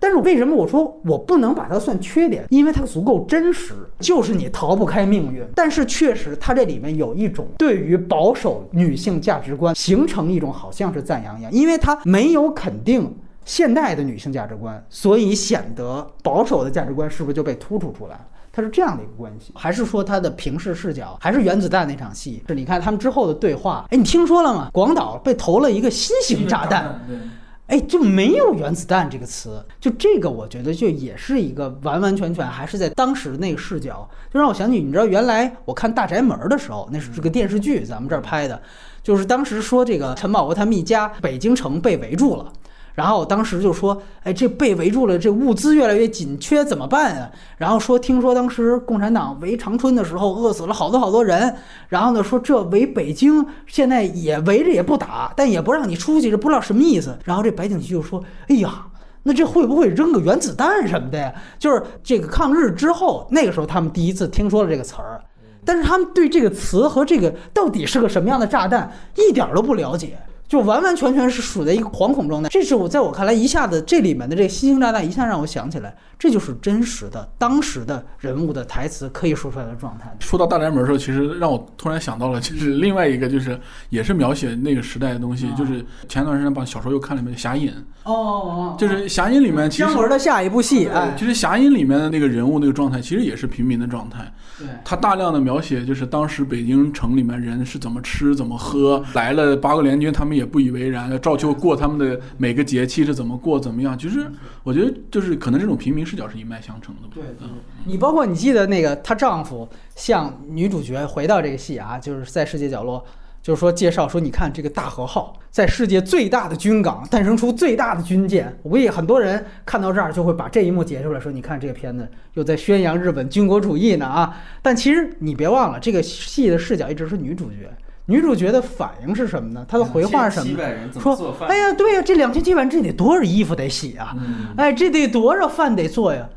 [0.00, 2.46] 但是为什么我说我不能把它算缺点？
[2.48, 5.42] 因为它足够真实，就是你逃不开命运。
[5.54, 13.14] 但是确实，它这里面有一种对于保守女性价值观形成一种好像是赞扬一样，因为它没有肯定
[13.44, 18.26] 现代的女性价值观，所以显得保守的价值观是不是就被突出出来了？
[18.52, 22.42] 它是这样的一个关系，还是说它的平视视角，还是原子弹那场戏？
[22.46, 24.70] 是你看他们之后的对话，哎，你听说了吗？
[24.72, 27.16] 广岛被投了一个新型炸弹，对
[27.66, 38.62] 哎，就没有原子弹这个词，就这个我觉得就也是一个完完全全还是在当时那个视角，就让我想起，你知道原来我看《大宅门》的时候，那是这个电视剧，咱们这儿拍的，
[39.02, 42.52] 就是当时说这个陈宝国他们一家北京城被围住了。
[42.94, 47.30] 然后我当时就说，哎，这被围住了，这物资越来越紧缺，怎么办啊？
[47.58, 51.54] 然后说，听说当时共产党围长春的时候，饿死了好多好多人。
[51.88, 57.18] 然后呢，说这围北京，现在也围着也不打，但也不让你出去，这不知道什么意思。
[57.24, 58.86] 然后这白景琦就说，哎呀。
[59.26, 61.32] 那这会不会扔个原子弹什么的呀？
[61.58, 65.18] 就是这个抗日之后，那个时候他们第一次听说了这个词儿，
[65.64, 70.18] 但是他们对这个词和这个到底是个什么样的炸弹一点儿都不了解。
[70.54, 75.92] 就完完全全是处在一个惶恐状态，这是我在我看来一下子这里面的这个新型炸弹一下让我想起来，
[76.24, 80.10] 这就是真实的当时的人物的台词可以说出来的状态。
[80.20, 83.60] 说到大宅门的时候，其实让我突然想到了，就是另外一个，就是
[83.90, 87.68] 也是描写那个时代的东西，就是前段时间把小说又看了一遍《侠隐》，
[88.04, 94.32] 哦哦哦就是《侠隐》里面其实姜文的下一部戏，哎，其实《侠隐》里面的那个人物那个状态，其实也是平民的状态。
[94.58, 103.98] 对，他大量的描写就是当时北京城里面人是怎么吃怎么喝，来了八国联军，他们也不以为然，照旧过他们的每个节气是怎么过怎么样。
[103.98, 104.26] 其实
[104.62, 107.14] 我觉得就是可能这种平民视角是一脉相承的吧。
[107.14, 113.04] 对对嗯你包括你记得那个她丈夫向女主角回到这个戏啊，就是在世界角落，
[113.42, 118.56] 就是说介绍说，你看这个大和号在世界最大的军港诞生出最大的军舰。
[118.62, 124.40] 我估计很多人看到这儿就会把这一幕截出来，说你看这个片子又在宣扬日本军国主义呢啊！
[124.62, 127.68] 但其实你别忘了，这个戏的视角一直是女主角。
[128.06, 129.64] 女主角的反应是什么呢？
[129.66, 130.58] 她的回话是什么
[131.00, 131.48] 说：“饭？
[131.48, 134.14] 哎呀，对呀，这两千七百人这得多少衣服得洗啊？
[134.16, 136.28] 嗯哎，这得多少饭得做呀？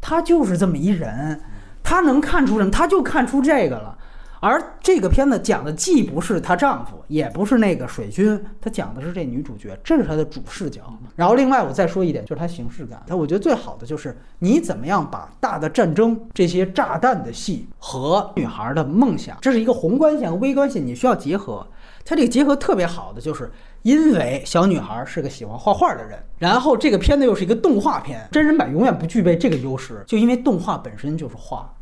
[0.00, 1.40] 她就是这么一人，
[1.82, 2.70] 她能看出什么？
[2.70, 3.98] 她就看出这个了。
[4.46, 10.82] 而这个片子讲的既不是她丈夫，也不是那个水军，她讲的是这女主角，这是她的主视角。
[11.16, 13.02] 然后另外我再说一点，就是她形式感。
[13.06, 21.66] 但我觉得最好的就是你怎么样把大的战争这些炸弹的戏和女孩的梦想，这是一个宏观性和微观性，你需要结合。
[22.04, 23.50] 它这个结合特别好的就是。
[23.82, 31.72] 因为小女孩是个喜欢画画的人，然后这个片子又是一个动画片，真人版永远不具备这个优势，就因为动画本身就是画，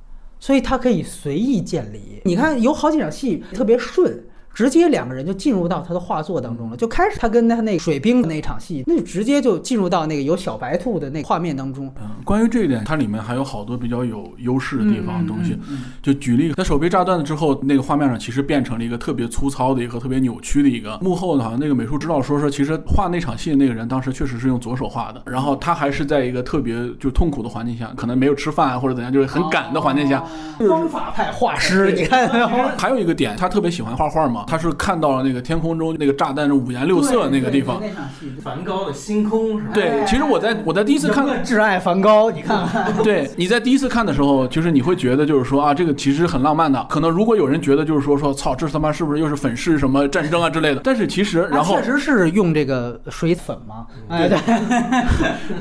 [0.45, 2.21] 所以他可以随意建立。
[2.27, 4.23] 你看有好几场戏特别顺，
[4.55, 11.93] 直接两个人就进入到他的画作当中了，就开始他跟他那水兵的那场戏，那就直接就进入到那个有小白兔的那个画面当中。
[12.01, 15.59] 嗯，关于这一点，它里面还有好多比较有优势的地方嗯东西。
[16.03, 20.97] 就举例，他手被炸断了之后，那个画面上其实变成了一个特别粗糙的一个特别扭曲的一个。
[21.03, 30.23] 幕后呢，好像那个美术指导说说，其实画那场戏的那个人当时确实是用左手画的，然后他还是在一个特别就痛苦的环境下，可能没有吃饭啊或者怎样，就是很赶的环境下。
[30.69, 32.47] 方法派画师，你看没有？
[32.79, 37.81] 还有一个点，他特别喜欢画画嘛，他是看到了那个天空中那个炸弹是五颜六色那个地方。
[37.81, 39.71] 那场戏，梵高的星空是吧？
[39.75, 42.93] 对，其实我在我在第一次看挚爱梵高，你看看。
[43.03, 46.85] 对，你在第一次看的时候，就是你会觉得就是说啊，这个其实很浪漫的。
[46.89, 50.81] 可能如果有人觉得就是说说操，这他妈是不是又是粉饰什么战争啊之类的？
[50.85, 54.39] 但是其实，然后确实是用这个水粉嘛，哎对，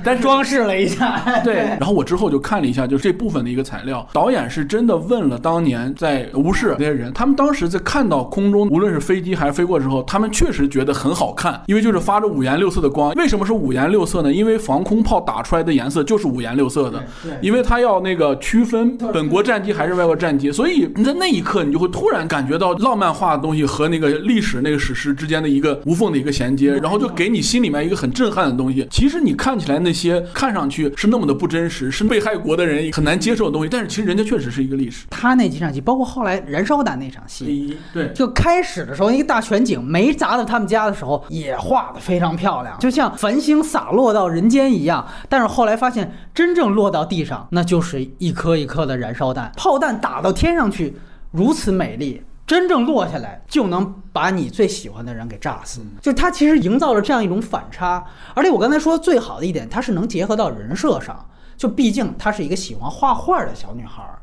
[0.04, 13.14] 但是装饰了一下，对，然后我之后就看了一下，就是这部分的一个材料，导演是真的问了当年在无视那些人，他们当时在看到空中无论是飞机还是飞过之后，他们确实觉得很好看，因为就是发着五颜六色的光。
[13.14, 14.34] 为什么是五颜六色呢？
[14.34, 17.04] 因为防空炮打出来的颜色就是五颜六色的，
[17.40, 28.88] 因为它要那个区分本国战机还是外国战机，所以你在那一刻你就会突然感觉到浪漫化的东西和那个历史那个史诗之间的一个无缝的一个衔接，然后就给你心里面一个很震撼的东西。
[28.90, 35.06] 其实你看起来那些看上去是那么的不真实，是被害国的人很难接受的东西，但是其实人家确实是一个历史。
[35.12, 45.06] 他那几场戏，包括后来燃烧弹那场戏，对，就开始的时候，一个大全景没砸到他们家的时候，也画的非常漂亮，就像繁星洒落到人间一样。
[45.28, 50.98] 但是后来发现，真正落到地上，那就是一颗一颗的燃烧弹，炮弹打到天上去，
[51.32, 52.24] 如此美丽。
[52.46, 58.04] 真正落下来就能把你最喜欢的人给炸死，就是它其实营造了这样一种反差。
[58.34, 64.20] 而且我刚才说最好的一点，它是能结合到人设上，就毕竟她是一个喜欢画画的小女孩儿。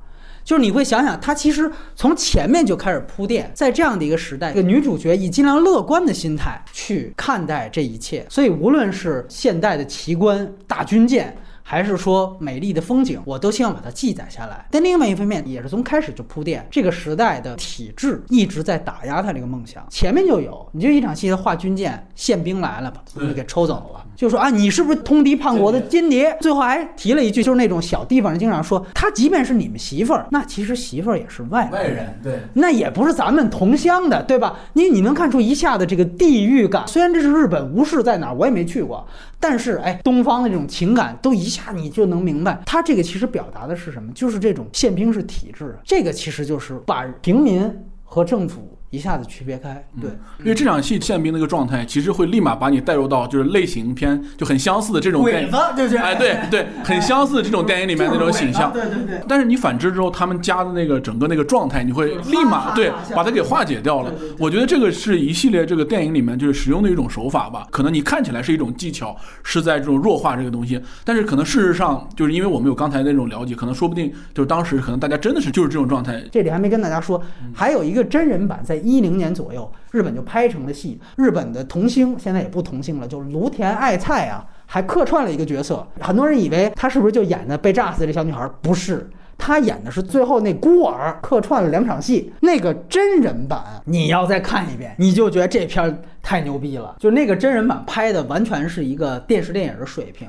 [0.50, 11.32] 就是你会想想，他其实从前面就开始铺垫，在这样的一个时代，这个女主角以尽量乐观的心态去看待这一切，所以无论是现代的奇观、大军舰。
[11.70, 14.66] 还是说美丽的风景，我都希望把它记载下来。
[14.72, 19.86] 但另外一方面，也是从开始就铺垫，这个时代的体制一直在打压他这个梦想。
[19.88, 26.36] 前面就有，你就一场戏，他画军舰，宪兵来了，把东西给抽走了，就说啊，你是不是通敌叛国的间谍？
[26.40, 32.18] 最后还提了一句，就是那种小地方人经常说，他即便是你们媳妇儿，那其实媳妇儿也是外外人。
[32.20, 34.58] 对，那也不是咱们同乡的，对吧？
[34.72, 36.84] 你你能看出一下的这个地域感。
[36.88, 39.06] 虽然这是日本，无视在哪儿我也没去过，
[39.40, 44.12] 但是哎，东方的这种情感都一下你就能明白，他这个其实表达的是什么？
[44.12, 47.74] 就是这种宪兵式体制，这个其实就是把平民
[48.04, 49.84] 和政府一下子区别开。
[50.00, 50.10] 对，
[50.40, 55.98] 因为这场戏宪兵那个状态，其实会立马把你带入到就是类型片就很相似的这种电影，对不对？
[55.98, 58.72] 哎，对对， 很相似的这种电影里面那种形象。
[58.74, 59.20] 对对对。
[59.28, 64.12] 但是你反之之后，他们加的那个整个那个状态，你会立马对把它给化解掉了。
[64.38, 67.66] 我觉得这个是一系列这个电影里面就是使用的一种手法吧。
[67.70, 76.20] 可能你看起来是一种技巧，是在这种弱化这个东西，但是可能事实上就是因为我们有刚才那种了解，可能说不定就是当时可能大家真的是就是这种状态。
[76.32, 77.22] 这里还没跟大家说，
[77.54, 81.00] 还有一个真人版，在一零年左右，日本就拍成了戏。
[81.16, 85.86] 日本的童星现在也不童星了，就是芦田爱菜啊，还客串了一个角色。
[86.00, 88.48] 很多人以为她是不是就演的被炸死的这小女孩？
[88.60, 89.08] 不是。
[89.42, 92.30] 她演的是最后那孤儿，客串了两场戏。
[92.40, 96.94] 那个真人版，你要再看一遍，你就觉得这片太牛逼了。
[96.98, 100.28] 就那个真人版拍的完全是一个电视电影的水平。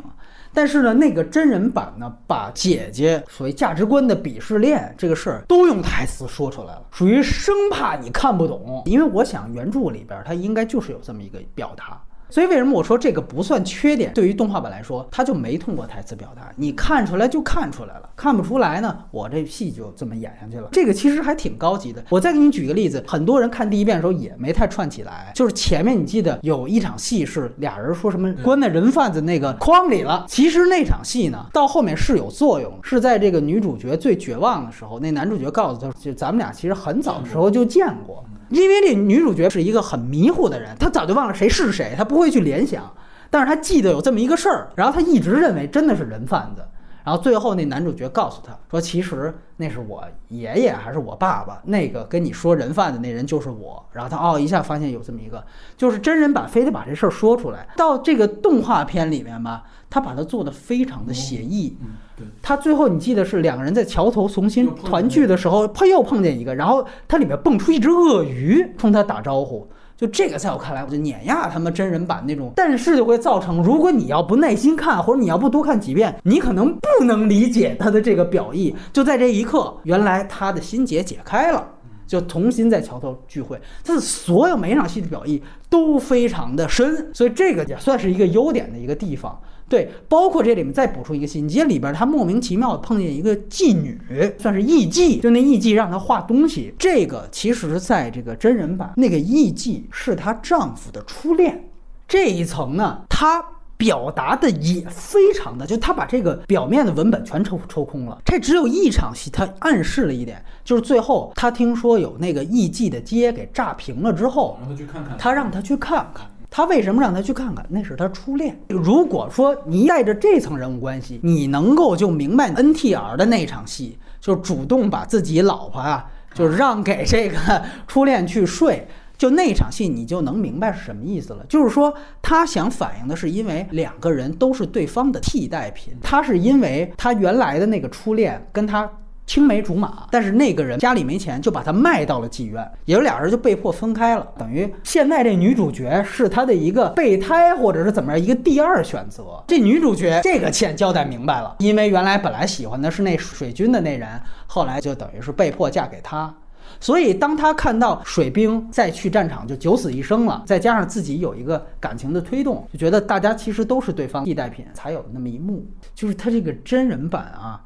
[0.53, 8.83] 但是呢，那个真人版呢，把姐姐所谓价值观的鄙视链这个事儿都用台词说出来了，属于生怕你看不懂。
[8.85, 12.01] 因为我想原著里边它应该就是有这么一个表达。
[12.31, 14.13] 所以为什么我说这个不算缺点？
[14.13, 20.69] 对于动画版来说，它就没通过台词表达，你看出来就看出来了，看不出来呢，我这戏就这么演下去了。
[20.71, 22.01] 这个其实还挺高级的。
[22.09, 38.23] 我再给你举个例子，很多人看第一遍的时候也没太串起来，就是前面你记得有一场戏是俩人说什么关在人贩子那个筐里了，其实那场戏呢到后面是有作用，是在这个女主角最绝望的时候，那男主角告诉她，就咱们俩其实很早的时候就见过。
[38.51, 42.93] 因为这女主角是一个很迷糊的人，她早就忘了谁是谁，她不会去联想，
[43.29, 46.61] 但是她记得有这么一个事儿，然后她一直认为真的是人贩子，
[47.03, 55.43] 然后最后那男主角告诉他说，其实那是我爷爷还是我爸爸，那个跟你说人贩子那人就是我，然后他哦一下发现有这么一个，
[55.75, 62.27] 就是真人版非得把这事儿说出来，到这个动画片里面吧，他把它做的非常的写意，嗯，对。
[62.41, 69.67] 他最后你记得是两个人在桥头重新团聚的时候，碰又碰见一个，然后它里面蹦出一只鳄鱼冲他打招呼。
[70.01, 78.75] 就这个，在我看来，我就碾压他们真人版那种，但是就会造成，如果你要不耐心看，或者你要不多看几遍，你可能不能理解他的这个表意。
[78.91, 81.63] 就在这一刻，原来他的心结解开了。
[82.07, 83.57] 就重新在桥头聚会。
[83.85, 89.39] 他的所有每一场戏的表意都非常的深，所以这个也算是一个优点的一个地方。
[89.71, 93.97] 对，包括这里面再补充一个细节，里边他莫名其妙碰见一个妓女，
[94.37, 96.75] 算是艺妓，就那艺妓让他画东西。
[96.77, 101.69] 这个其实在这个真人版，那个艺妓是她丈夫的初恋。
[102.05, 103.41] 这一层呢，他
[103.77, 108.21] 表达的也非常的，就他把这个表面的文本全抽抽空了。
[108.25, 115.17] 这只有一场戏，他暗示了一点，就是最后他听说有那个艺妓的街给炸平了之后，让他去看看。
[115.17, 116.29] 他让他去看看。
[116.53, 117.65] 他为什么让他去看看？
[117.69, 118.59] 那是他初恋。
[118.67, 128.85] 如果说你带着这层人物关系，你能够就明白 NTR 的那场戏，就主动把自己老婆啊，就让给这个初恋去睡，
[129.17, 131.45] 就那场戏，你就能明白是什么意思了。
[131.47, 138.91] 就是说，他想反映的是，因为两个人都是对方的替代品，他是因为他原来的那个初恋跟他。
[139.31, 144.27] 青梅竹马，但是那个人家里没钱，就把他卖到了妓院，也就俩人就被迫分开了。
[144.37, 149.41] 等于现在这女主角是他的一个备胎，或者是怎么样一个第二选择。
[149.47, 156.35] 这女主角这个欠交代明白了，因为原来本来喜欢的是那水军的那人，后来就等于是被迫嫁给他。
[156.81, 165.65] 所以当他看到水兵再去战场就九死一生了，再加上自己有一个感情的推动，就觉得大家其实都是对方替代品，才有那么一幕。
[165.95, 167.61] 就是他这个真人版啊。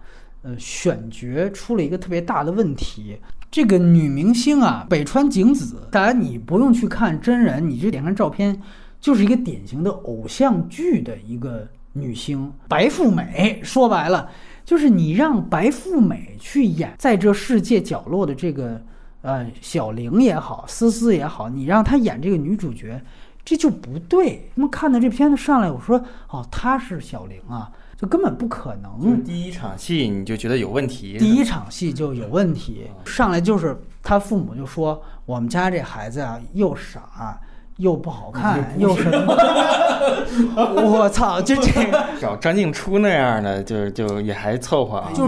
[0.46, 3.18] 呃，选角出了一个特别大的问题。
[3.50, 8.62] 这个女明星啊，北川景子，当然你不用去看真人，你就点看照片，
[9.02, 13.60] 就是一个典型的偶像剧的一个女星，白富美。
[13.64, 14.30] 说白了，
[14.64, 18.80] 就是你让白富美去演在这世界角落的这个
[19.24, 23.02] 呃小玲也好，思思也好，你让她演这个女主角，
[23.44, 24.48] 这就不对。
[24.54, 25.98] 那么看到这片子上来，我说
[26.30, 27.72] 哦，她是小玲啊。
[27.98, 29.24] 就根本不可能。
[29.24, 37.40] 第一场戏你就觉得有问题，第一场戏就有问题， 上来就是他父母就说我们家这孩子啊又傻
[37.78, 39.36] 又不好看又什么，
[40.56, 41.42] 我操！
[41.42, 41.72] 就这
[42.22, 45.28] 找张静初那样的就就也还凑合啊，就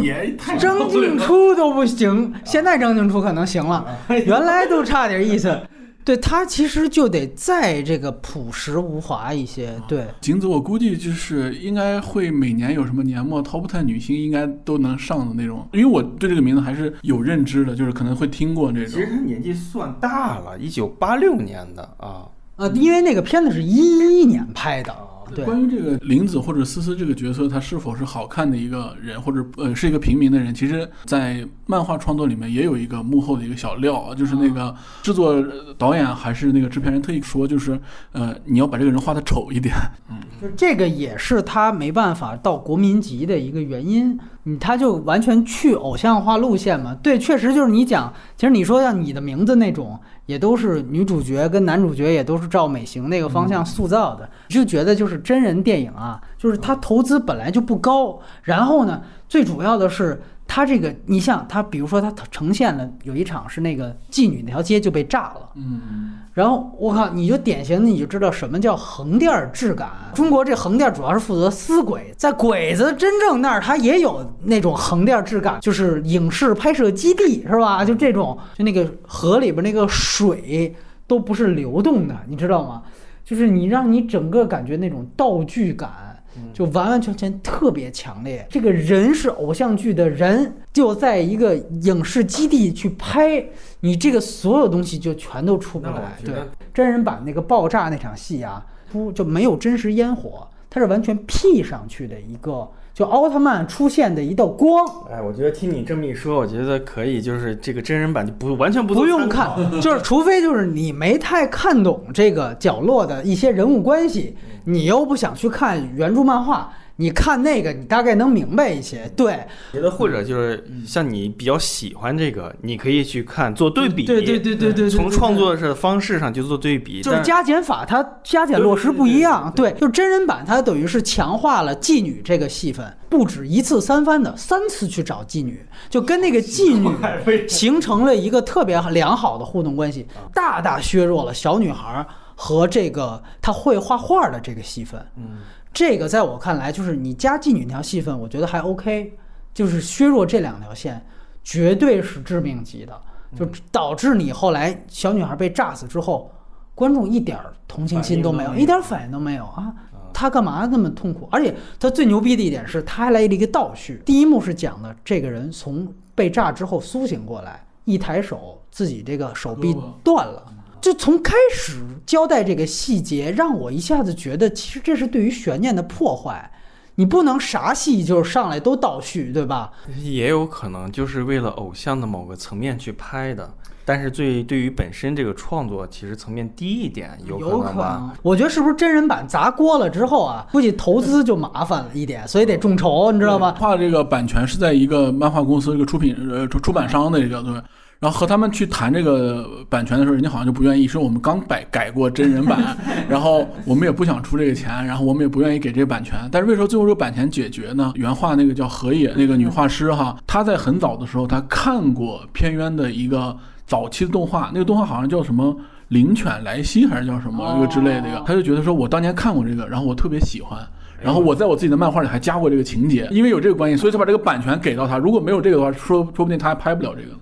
[0.57, 5.59] 张静初都不行，现在张静初可能行了，原来都差点意思。
[6.07, 9.77] 对他其实就得再这个朴实无华一些。
[9.89, 18.93] 对，景子我估计就是应该会每年有什么年末 Top Ten 女星应该都能上的那种，因为我对这个名字还是有认知的，就是可能会听过这种。
[18.93, 22.23] 其实他年纪算大了，一九八六年的啊
[22.55, 24.95] 啊，因为那个片子是一一年拍的。
[25.43, 34.73] 关于这个林子或者思思这个角色，他是否是好看的一个人，或者呃是一个平民的人，其实，在漫画创作里面也有一个幕后的一个小料啊，就是那个
[35.03, 35.43] 制作
[35.77, 37.79] 导演还是那个制片人特意说，就是
[38.11, 39.75] 呃你要把这个人画的丑一点，
[40.09, 49.99] 嗯，就这个也是他没办法到国民级的一个原因，你他就完全去偶像化路线嘛，对，确实就是你讲，其实你说像你的名字那种。
[50.27, 60.21] 也都是女主角跟男主角也都是照美型那个方向塑造的，就觉得就是真人电影啊，就是它投资本来就不高，然后呢，最主要的是。
[60.47, 69.89] 他这个，你像他，比如说他呈现了有一场是那个妓女那条街就被炸了，嗯，然后我靠，你就典型的你就知道什么叫横店质感。
[70.15, 77.83] 中国这横店主要是负责撕鬼，在鬼子真正那儿，他也有那种横店质感，就是影视拍摄基地是吧？
[77.85, 80.73] 就这种，就那个河里边那个水
[81.05, 82.81] 都不是流动的，你知道吗？
[83.25, 86.06] 就是你让你整个感觉那种道具感。
[86.53, 93.45] 就完完全全特别强烈，这个人是偶像剧的人，就在一个影视基地去拍，
[93.81, 96.17] 你这个所有东西就全都出不来。
[96.23, 96.33] 对，
[96.73, 102.67] 真人版那个爆炸那场戏啊，不就没有真实烟火，它是完全 P 上去的一个，
[102.97, 104.83] 就奥特曼出现的一道光。
[105.11, 114.35] 哎，我觉得听你这么一说，我觉得可以，就是这个真人版就不完全不用看，就是除非就是你没太看懂这个角落的一些人物关系。
[114.63, 119.07] 你又不想去看原著漫画，你看那个，你大概能明白一些。
[119.15, 119.39] 对，
[119.71, 124.03] 觉得或者就是像你比较喜欢这个，你可以去看做对比。
[124.05, 127.03] 对对对对对，从创作的方式上去做对比。
[127.03, 129.51] 就是加减法，它加减落实不一样。
[129.55, 142.03] 对，就真人版，它等于是强化了妓女这个戏份，不止一次三番的三次去找妓女，就跟那个妓女形成了一个特别良好的互动关系，大大削弱了小女孩。
[142.39, 145.39] 和这个他会画画的这个戏份，嗯，
[145.77, 149.13] 这个在我看来就是你加妓女那条戏份，我觉得还 OK，
[149.53, 151.05] 就是削弱这两条线，
[151.43, 152.99] 绝对是致命级的，
[153.35, 156.31] 就导致你后来小女孩被炸死之后，
[156.73, 159.71] 观众一点同情心都没有，一点反应都没有啊，
[160.11, 161.29] 他干嘛那么痛苦？
[161.31, 168.59] 而且他最牛逼的一点是，他还来了一个倒叙，第一幕是讲的这个人从被炸之后苏醒过来，一抬手。
[168.69, 170.45] 自己这个手臂断了。
[170.81, 171.73] 就从开始
[172.05, 176.51] 交代这个细节，让我一下子觉得，其实这是对于悬念的破坏。
[176.99, 179.71] 你不能啥戏就是上来都倒叙，对吧？
[180.01, 183.47] 也有可能就是为了偶像的某个层面去拍的，
[183.85, 187.97] 但是对对于本身这个创作，其实层面低一点，有可能吧？
[187.99, 188.11] 能。
[188.23, 193.55] 我觉得是不是真人版砸锅了之后啊，估计投资就麻烦了一点，所以得众筹，你知道吗？
[193.59, 197.61] 画这个版权是在一个漫画公司这个出品呃出出版商的一个对。
[197.99, 202.77] 然后和他们去谈这个版权的时候，人家好像就不愿意，说我们刚改改过真人版，
[203.09, 206.15] 然后我们也不想出这个钱，然后我们也不愿意给这个版权。
[206.31, 207.91] 但是为什么最后这个版权解决呢？
[207.95, 213.35] 原画那个叫河野那个女画师哈，她在很早的时候，她看过片渊的一个
[213.65, 215.45] 早期的动画，那个动画好像叫什么
[215.87, 220.59] 《灵犬莱西》还是叫什么一个之类的这个，她就觉得说我当年看过这个，然后我特别喜欢。
[221.01, 224.97] 然后我在我自己的漫画里还加过这个情节，因为有这个关系，所以才把这个版权给到他。
[224.97, 227.19] 如果没有这个的话，说说不定他还拍不了这个呢。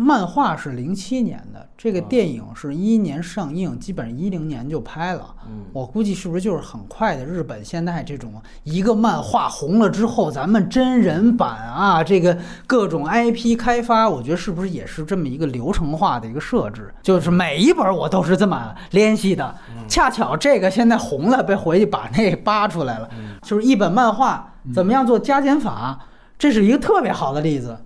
[0.00, 5.34] 漫画是零七年的，这个电影是一一年上映，基本上一零年就拍了。
[5.72, 7.26] 我估计是不是就是很快的？
[7.26, 16.94] 日本现在这种一个漫画红了之后，咱们真人版啊，这个各种 IP 开发，我觉得是不是也是这么一个流程化的一个设置？
[17.02, 19.52] 就是每一本我都是这么联系的。
[19.88, 23.10] 恰巧这个现在红了，被回去把那扒出来了，
[23.42, 25.98] 就是一本漫画怎么样做加减法，
[26.38, 27.76] 这是一个特别好的例子。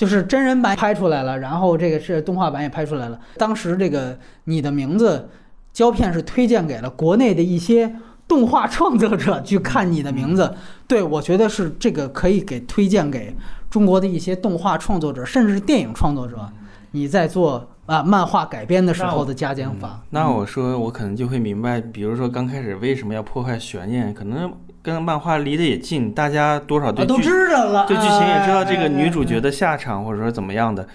[0.00, 3.20] 就是真人版拍出来了，然后这个是动画版也拍出来了。
[3.36, 5.28] 当时这个你的名字
[5.74, 7.96] 胶片是推荐给了国内的一些
[8.26, 10.54] 动画创作者去看你的名字，
[10.88, 13.36] 对我觉得是这个可以给推荐给
[13.68, 16.50] 中国的一些动画创作者，甚至是电影创作者。
[16.92, 24.50] 你在做啊漫画改编的时候的加减法，那我说我可能就会明白，比如说刚开始为什么要破坏悬念，可能。
[24.82, 30.86] 跟漫画离得也近，大家多少对都知道了，对剧情也知道这个女主角的下场，或者说怎么样的，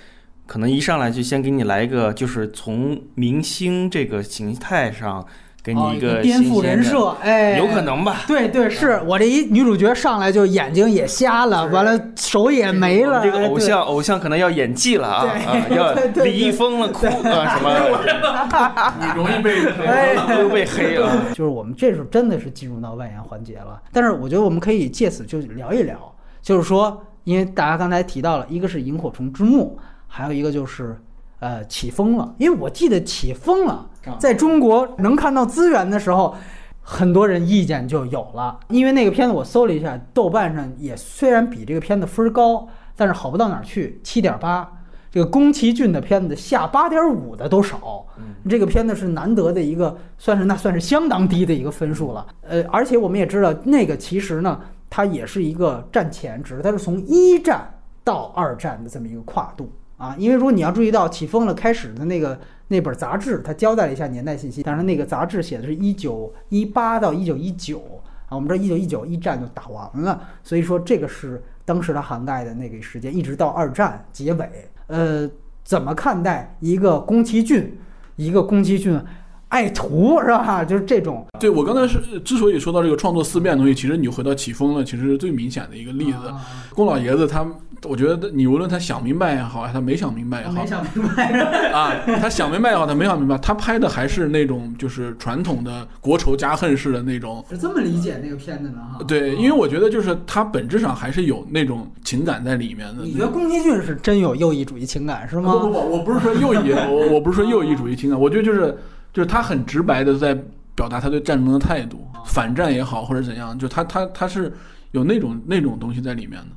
[0.45, 5.25] 可能一上来就先给你来一个，就是从明星这个形态上。
[5.65, 8.17] 给你一个颠覆人设，哎，有可能吧？
[8.27, 13.23] 对对，是我这一女主角上来就眼睛也瞎了，完了手也没了。
[13.23, 15.25] 这个偶像偶像可能要演技了啊，
[15.71, 15.91] 要
[16.23, 18.93] 李易峰了哭啊什么？
[19.01, 19.57] 你容易被
[20.39, 21.11] 又 被黑了。
[21.29, 25.97] 就是我们这时候真的是进入到外延环节了，但是我觉得我们可以借此就聊一聊，
[26.43, 30.95] 就是说，因为大家刚才提到了一个是萤火虫之墓，还有一个就是
[31.39, 33.89] 呃起风了，因为我记得起风了。
[34.19, 36.35] 在中国能看到资源的时候，
[36.81, 38.59] 很多人意见就有了。
[38.69, 44.71] 因为那个片子我搜了一下，豆瓣上也虽然比这个片子分高，但是好不到哪儿去，七点八。
[45.11, 48.05] 这个宫崎骏的片子下八点五的都少。
[48.49, 52.27] 这个片子是难得的一个，算是那算是相当低的一个分数了。
[52.41, 57.67] 呃，而且我们也知道，那个其实呢，它也是一个战前，只是它是从一战
[58.03, 60.15] 到二战的这么一个跨度啊。
[60.19, 62.39] 因为如果你要注意到起风了开始的那个。
[62.67, 67.79] 那本杂志，他交代了一下年代信息，但是那个杂志写的是一九一八到一九一九
[68.27, 74.49] 啊，我们这一九一九一战就打完了，所以说这个是当时它涵盖的那个时间，一直到二战结尾。
[74.87, 75.29] 呃，
[75.63, 77.77] 怎么看待一个宫崎骏，
[78.15, 78.99] 一个宫崎骏
[79.55, 80.65] 爱徒是吧？
[80.65, 81.25] 就是这种。
[81.39, 86.19] 对我刚才是之所以说到这个创作思辨的东西，其实你回到起风了，其实是最明显的一个例子，
[86.73, 87.45] 宫老爷子他。
[87.83, 91.29] 我觉得你无论他想明白也好，他没想明白也好，没想明白
[91.71, 97.45] 啊，他想明白也好，他没想明白，他拍的还是那种就是传统的国仇家恨式的那种。
[97.49, 98.79] 是这么理解那个片子呢？
[98.93, 103.03] 哈，对，因为我觉得就是他本质上还是有那种情感在里面的。
[103.03, 105.51] 你觉得宫崎骏是真有右翼主义情感是吗？
[105.51, 108.75] 不不不，我不是说右翼，我我不是说右翼主义情感，我觉得就是
[109.15, 110.37] 就是他很直白的在
[110.75, 114.53] 表达他对战争的态度，反战也好或者怎样，就他他他是
[114.91, 116.47] 有那种那种东西在里面的。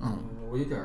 [0.00, 0.18] 嗯，
[0.50, 0.80] 我有点。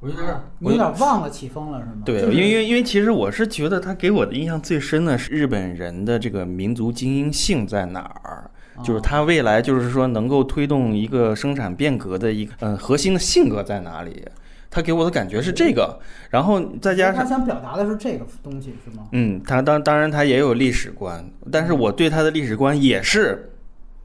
[0.00, 2.02] 我有点，你有点忘了起风了是吗？
[2.04, 8.50] 对，因为因为因为其实我是觉得他给我的印象最深的是日本人的这个民族精英性在哪儿，
[8.82, 14.22] 就是他未来就是说能够推动一个生产变革的一个嗯核心的性格在哪里？
[14.74, 15.96] 他给我的感觉是这个，
[16.28, 19.04] 然后再加上他想表达的是这个东西是吗？
[19.12, 23.50] 嗯，他当当然他也有历史观，但是我对他的历史观也是。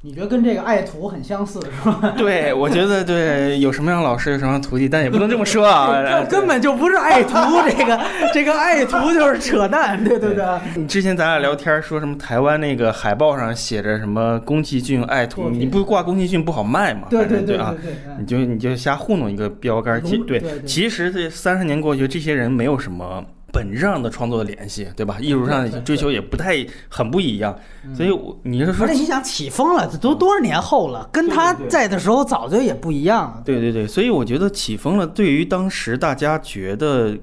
[0.01, 2.13] 你觉得跟这个爱徒很相似是吧？
[2.17, 5.91] 对，我觉得对，有什么样老师有什么样徒弟，但也不能这么说啊。
[6.23, 7.33] 这根本就不是爱徒，
[7.69, 7.99] 这个
[8.33, 10.45] 这个爱徒就是扯淡，对对对。
[10.75, 17.07] 你之前咱俩聊天说什么台湾那个海报上写着什么宫崎骏爱徒，你不挂宫崎骏不好卖嘛？
[17.09, 17.75] 对对对啊，
[18.17, 20.01] 你就你就瞎糊弄一个标杆。
[20.01, 23.21] 其对，其实这三十年过去，这些人没有什么。
[23.51, 25.17] 本质上的创作的联系，对吧？
[25.19, 27.57] 艺术上的追求也不太很不一样，
[27.95, 28.09] 所以
[28.43, 33.41] 你是说，你想起风了，这都多少年后了，跟他在的时候早就也不一样了。
[33.45, 37.17] 对对对，所以我觉得起风了，对于当时大家觉得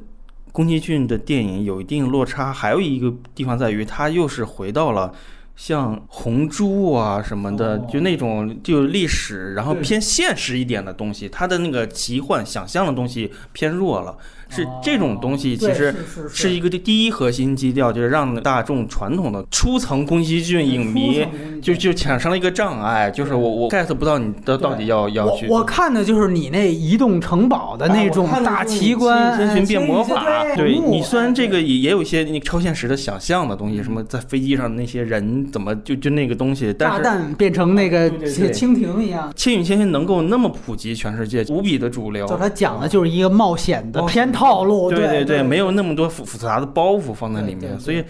[0.53, 5.13] 宫崎骏的电影有一定落差，还有一个地方在于，他又是回到了。
[5.55, 14.15] 像红猪啊什么的，就那种就历史，然后偏现实一点的东西，它的那个奇幻想象的东西偏弱了。
[14.49, 15.95] 是这种东西，其实
[16.33, 21.27] 是一个第一核心基调，就是让大众传统的初层宫崎骏影迷
[21.61, 25.49] 就就产生了一个障碍，就是我我 get 不到你的到底要要去。
[25.49, 30.25] 我看的就是你那移动城堡的那种大奇观，千寻变魔法。
[30.55, 39.33] 对你虽然这个也也有一些那超现实的想象的东西，什么在飞机上那些人怎么就就那个东西，炸弹变成那个蜻蜓一样。
[39.35, 42.27] 千与千寻能够那么普及全世界，无比的主流。
[42.27, 44.33] 就它讲的就是一个冒险的偏。
[44.37, 48.05] 套路对对对，没有那么多复复杂的包袱放在里面，所以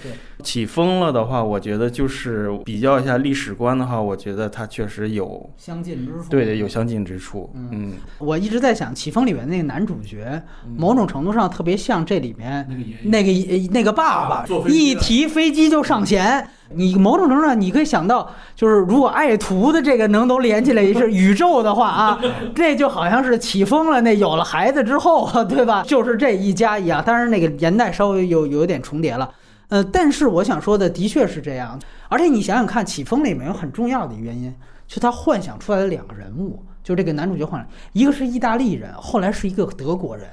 [0.46, 6.28] 起风了的话，我觉得就是比较一下历史观的话，我觉得它确实有相近之处。
[6.30, 7.50] 对对，有相近之处。
[7.54, 10.40] 嗯，我一直在想，起风里面那个男主角，
[10.76, 12.64] 某种程度上特别像这里面
[13.02, 13.32] 那个
[13.72, 16.48] 那个爸爸，一提飞机就上弦。
[16.74, 22.20] 你某种程度上，你可以想到，就是如果爱徒的这个能都连起来是宇宙的话啊，
[22.56, 25.84] 这就好像是起风了，那有了孩子之后，对吧？
[25.86, 27.00] 就是这一家一样。
[27.04, 29.30] 当然，那个年代稍微有有点重叠了，
[29.68, 31.78] 呃，但是我想说的的确是这样。
[32.08, 34.54] 而且你想想看，起风里面有很重要的原因，
[34.86, 40.26] 就他幻想出来的两个人物，就这个男主角幻想，一个是意大利人，后来是一个德国人。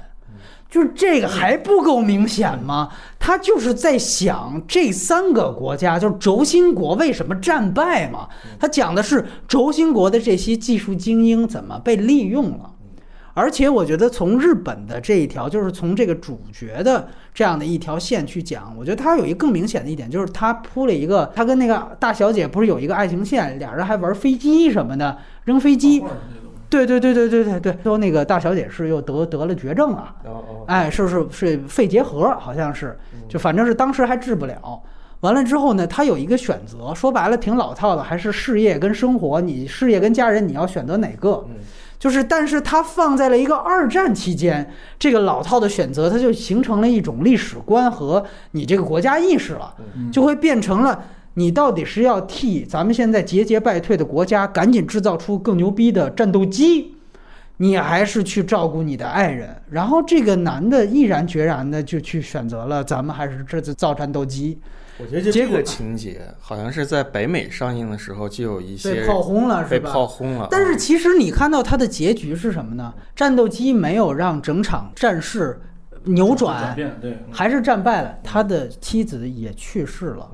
[0.70, 2.88] 就是这个还不够明显吗？
[3.16, 8.28] 他就是在想这三个国家，就是轴心国为什么战败嘛？
[8.58, 12.73] 他讲的是轴心国的这些技术精英怎么被利用了。
[13.34, 26.02] 而且我觉得从日本的这一条，就是从这个主角的这样的一条线去讲，我觉得他有一个更明显的一点，就是他铺了一个，他跟那个大小姐不是有一个爱情线，俩人还玩飞机什么的，扔飞机。
[26.70, 30.14] 对对对对对对对，说那个大小姐是又得得了绝症了，
[30.66, 34.82] 哎，是是是肺结核，好像是，就反正是当时还治不了。
[35.20, 41.44] 完了之后呢，他有一个选择，说白了挺老套的，还是事业跟生活，你事业跟家人你要选择哪个？
[41.98, 49.74] 就是，但是它放在了一个二战期间，这个老套的选择，它就形成了一种历史观和你这个国家意识了，
[50.12, 51.04] 就会变成了。
[51.36, 56.94] 你到底是要替咱们现在节节败退的国家赶紧制造出更牛逼的战斗机，
[57.56, 59.56] 你还是去照顾你的爱人？
[59.70, 64.58] 然后这个男的毅然决然的就去选择了咱们还是这次造战斗机。
[64.98, 70.48] 我觉得这个情节好像是在北美上映的时候就有一些被炮轰了，被炮轰了。
[70.50, 72.94] 但是其实你看到它的结局是什么呢？
[73.16, 75.60] 战斗机没有让整场战事
[76.04, 78.18] 扭转，对，还是战败了。
[78.22, 80.30] 他的妻子也去世了。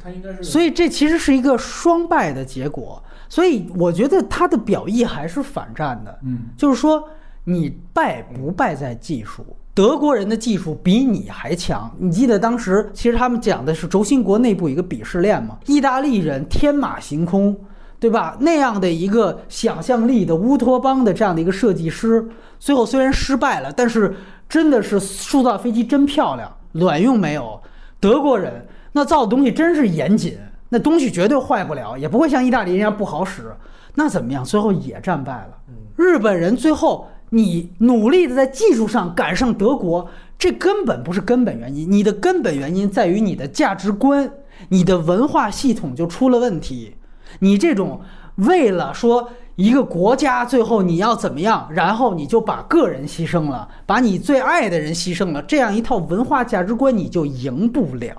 [0.00, 3.02] 他应该是，所以这其实是一个双败的结果。
[3.28, 7.08] 所以我觉得他的表意还是反战的，嗯，就是说
[7.44, 11.90] 你败不败在技术，德国人的技术比你还强。
[11.98, 15.58] 你记得当时其实他们讲的是轴心国内部一个鄙视链吗？
[15.66, 17.56] 意大利人天马行空，
[17.98, 18.36] 对吧？
[18.40, 24.14] 那样的一个想象力的乌托邦的这样的一个设计师，最后虽然失败了，但是
[24.48, 27.60] 真的是塑造飞机真漂亮，卵用没有？
[28.00, 28.66] 德国人。
[28.92, 30.36] 那造的东西真是严谨，
[30.68, 33.54] 那东西绝对坏不了，也不会像意大利人一样不好使。
[33.94, 34.44] 那怎么样？
[34.44, 35.50] 最后也战败了。
[35.94, 40.08] 日本人最后你努力的在技术上赶上德国，
[40.38, 41.90] 这根本不是根本原因。
[41.90, 44.30] 你的根本原因在于你的价值观，
[44.68, 46.94] 你的文化系统就出了问题。
[47.38, 48.00] 你这种
[48.36, 58.16] 为了说一个国家最后你要怎么样，然后你就把个人牺牲了，把你最爱的人牺牲了，这样一套文化价值观你就赢不了。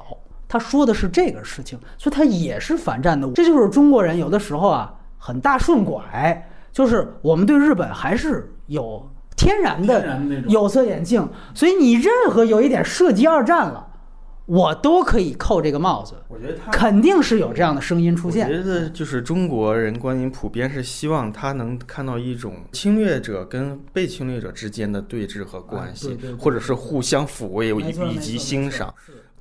[0.48, 3.30] 他说的是这个事情，所以他也是反战的。
[3.32, 11.28] 这就是中国人有的时候啊，很大顺拐，就是我们对日本还是有天然的有色眼镜。
[11.54, 13.88] 所以你任何有一点涉及二战了，
[14.46, 16.16] 我都可以扣这个帽子。
[16.30, 18.48] 我觉得他肯定是有这样的声音出现。
[18.48, 28.94] 我觉得就是中国人观影普遍是希望他能看到一种侵略者跟被侵略者之间的对峙和关系，或者是互相抚慰以及欣赏。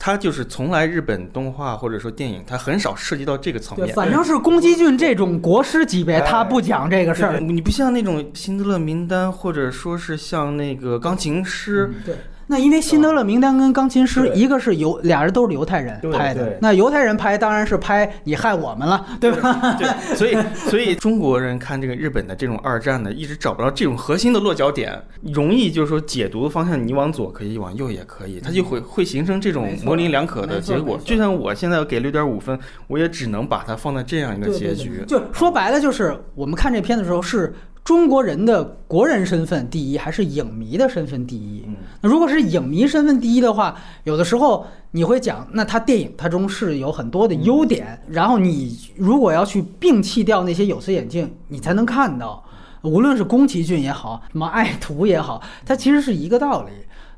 [0.03, 3.95] 他就是从来日本动画或者说电影，他很少涉及到这个层面。
[3.95, 7.39] 反正是宫崎骏这种国师级别，他不讲这个事儿。
[7.39, 11.93] 你不像那种《辛德勒名单》，或者说是像那个《钢琴师》。
[12.07, 12.17] 对。
[12.51, 19.77] 那因为《辛德勒名单》跟《钢琴师》，一个是犹俩人都是犹太人拍的，那犹太人拍当然是拍你害我们了，对吧？
[19.79, 19.87] 对，
[20.17, 25.01] 所以所以中国人看这个日本的这种二战呢，一直找不到这种核心的落脚点，
[25.33, 30.99] 容易就是说解读的方向，你往左可以，往右也可以，它就会会形成这种模棱两可的结果。
[31.05, 35.05] 就像我现在给六点五分，我也只能把它放在这样一个结局。
[35.07, 37.55] 就说白了，就是我们看这片的时候是。
[37.83, 41.65] 中国人的国人身份第一，还是影迷的身份第一？
[42.03, 43.75] 那如果是影迷身份第一的话，
[44.05, 52.45] 有的时候你会讲，那他电影它中是有很多的优点，然后你如果要去摒弃掉那些有色眼镜，你才能看到，
[52.83, 56.71] 无论是宫崎骏也好，什么爱徒也好，它其实是一个道理。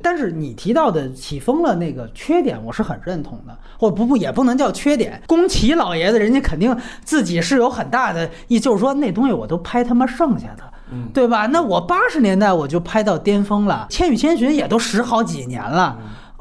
[0.03, 5.23] 但是你提到的起风了那个缺点，我是很认同的，或不不也不能叫缺点。
[5.27, 10.65] 宫崎老爷子人家肯定自己是有很大的意，就是说那东西我都拍他妈剩下的，
[11.15, 11.47] 对吧？
[11.47, 15.97] 那我八十年代我就拍到巅峰了，《千与千寻》也都十好几年了，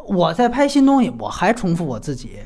[0.08, 2.40] 我在拍新东西，我还重复我自己，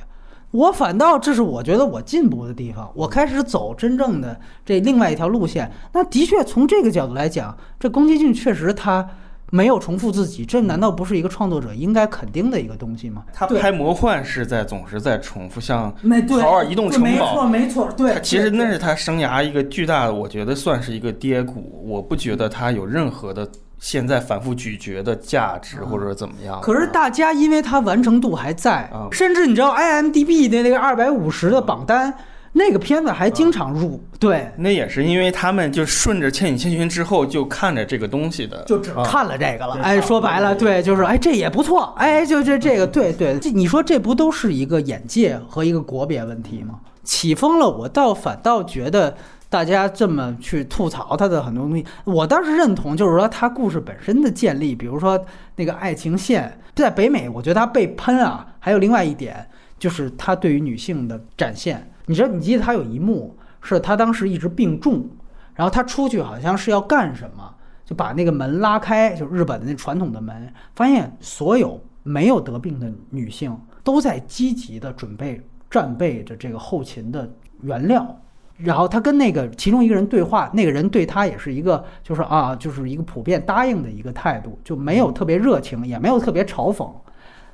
[0.52, 5.72] 我反倒这是我觉得我进步的地方，我开始走真正的这另外一条路线。
[5.94, 9.08] 那的确从这个角度来讲，这宫崎骏确实他。
[9.52, 13.24] 没有重复自己，这难道不是一个创作者应该肯定的一个东西吗？
[13.34, 15.94] 他拍魔幻是在总是在重复，像
[16.42, 18.20] 《豪尔移动城堡》，没错没错，对。
[18.22, 21.84] 其实那是他生涯一个巨大的，我觉得算是一个跌谷。
[21.86, 23.48] 我不觉得他有任何的
[23.80, 26.60] 现在反复咀嚼的价值，或者怎么样。
[26.62, 32.14] 可是大家因为他完成度还在，甚至你知道 IMDB 的那个二百五十的榜单。
[32.58, 39.78] 那个片子还经常入，对，那也是因为他们就顺着《千与千寻》之后就看着这个东西的，就只看了这个了。
[39.84, 46.80] 哎，说白了，对，就是哎，这也不错，哎，就这这个，对对，这你说这不都是一个眼界和一个国别问题吗？
[47.04, 49.14] 起风了，我倒反倒觉得
[49.50, 55.20] 大家这么去吐槽他的很多东西，我倒是认同，就是说他故事本身的建立，比如说
[55.58, 59.46] 那个爱情线，在北美，我觉得他被喷啊，还有另外一点
[59.78, 61.92] 就是他对于女性的展现。
[62.08, 65.10] 你知道，你记得他有一幕是他当时一直病重，
[65.54, 77.28] 然后他出去好像是要干什么，就把那个门拉开，就日本的那传统的门，发现所有没有得病的女性都在积极的准备战备着这个后勤的
[77.62, 78.22] 原料，
[78.58, 86.88] 然后他跟那个其中一个人对话，那个人对他也是一个就是啊，就是一个普遍答应的一个态度，就没有特别热情，也没有特别嘲讽，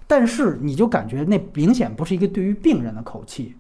[0.08, 3.56] 但是你就感觉那明显不是一个对于病人的口气。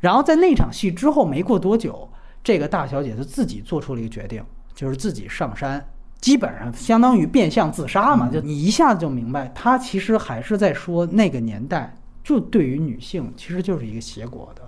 [0.00, 2.08] 然后在那场戏之后没过多久，
[2.42, 4.42] 这个大小姐就自己做出了一个决定，
[4.74, 5.86] 就是自己上山，
[6.20, 8.30] 基本上相当于变相自杀嘛。
[8.30, 11.94] 就你一下子就明白，她其实还是在说那个年代，
[12.24, 14.62] 就对于女性其实就是一个结果的，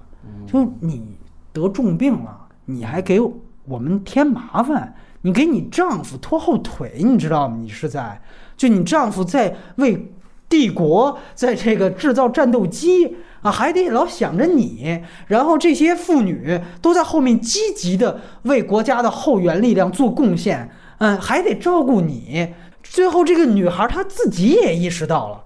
[0.47, 1.17] 就你
[1.51, 3.19] 得重病了，你还给
[3.65, 7.57] 我们添麻烦，你给你丈夫拖后腿，你知道吗？
[7.59, 8.21] 你是在，
[8.55, 10.13] 就你丈夫在为
[10.47, 13.17] 帝国在这个制造战斗机。
[13.43, 22.55] 啊，还得老想着你，然后这些妇女都在后面积极的为国家的后援力量做贡献，嗯，还得照顾你。
[22.83, 25.43] 最后这个女孩她自己也意识到了，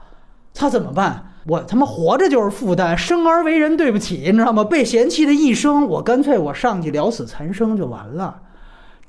[0.54, 1.32] 她怎么办？
[1.46, 4.64] 我他妈活着就是负担，生而为人对不起，你知道吗？
[4.64, 8.42] 被嫌弃的一生，我干脆我上去了死残生就完了。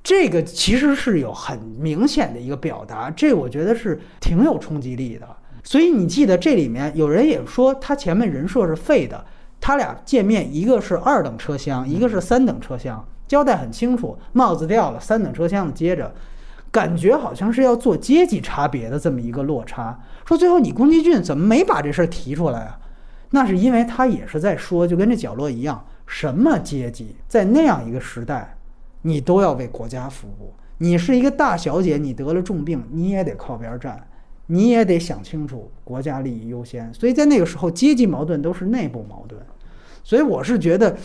[0.04, 5.28] 这个其实是有很明显的一个表达，这我觉得是挺有冲击力的。
[5.68, 9.26] 所以你记得这里面有人也说他前面人设是废的，
[9.60, 16.16] 他俩见面一个是二等车厢，一个是三等车厢，交代很清楚，帽子掉了，三等车厢的接着，
[16.72, 20.00] 感觉好像是要做阶级差别的这么一个落差。
[20.26, 22.80] 说最后你宫崎骏怎么没把这事儿提出来啊？
[23.32, 28.56] 那是因为他也是在说，就跟这角落一样，什么阶级在那样一个时代，
[29.02, 30.54] 你都要为国家服务。
[30.78, 34.08] 你是一个大小姐，你得了重病，你也得靠边站。
[34.48, 36.94] 你也得想清楚，国家利益优先。
[36.94, 39.40] 所以在那个时候，阶级矛盾都是内部矛盾。
[40.04, 40.98] 所以我是觉得，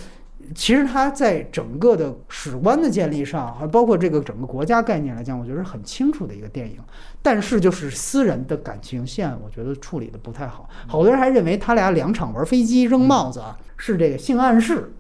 [0.55, 6.79] 其实他在整个的史观的建立上，还包括这个整个国家概念来讲，我觉得是很清楚的一个电影。
[7.21, 10.69] 但是就是私人的感情线，我觉得处理的不太好。
[10.87, 13.43] 好多人还认为他俩两场玩飞机扔帽子
[13.85, 14.95] 是这个性暗示。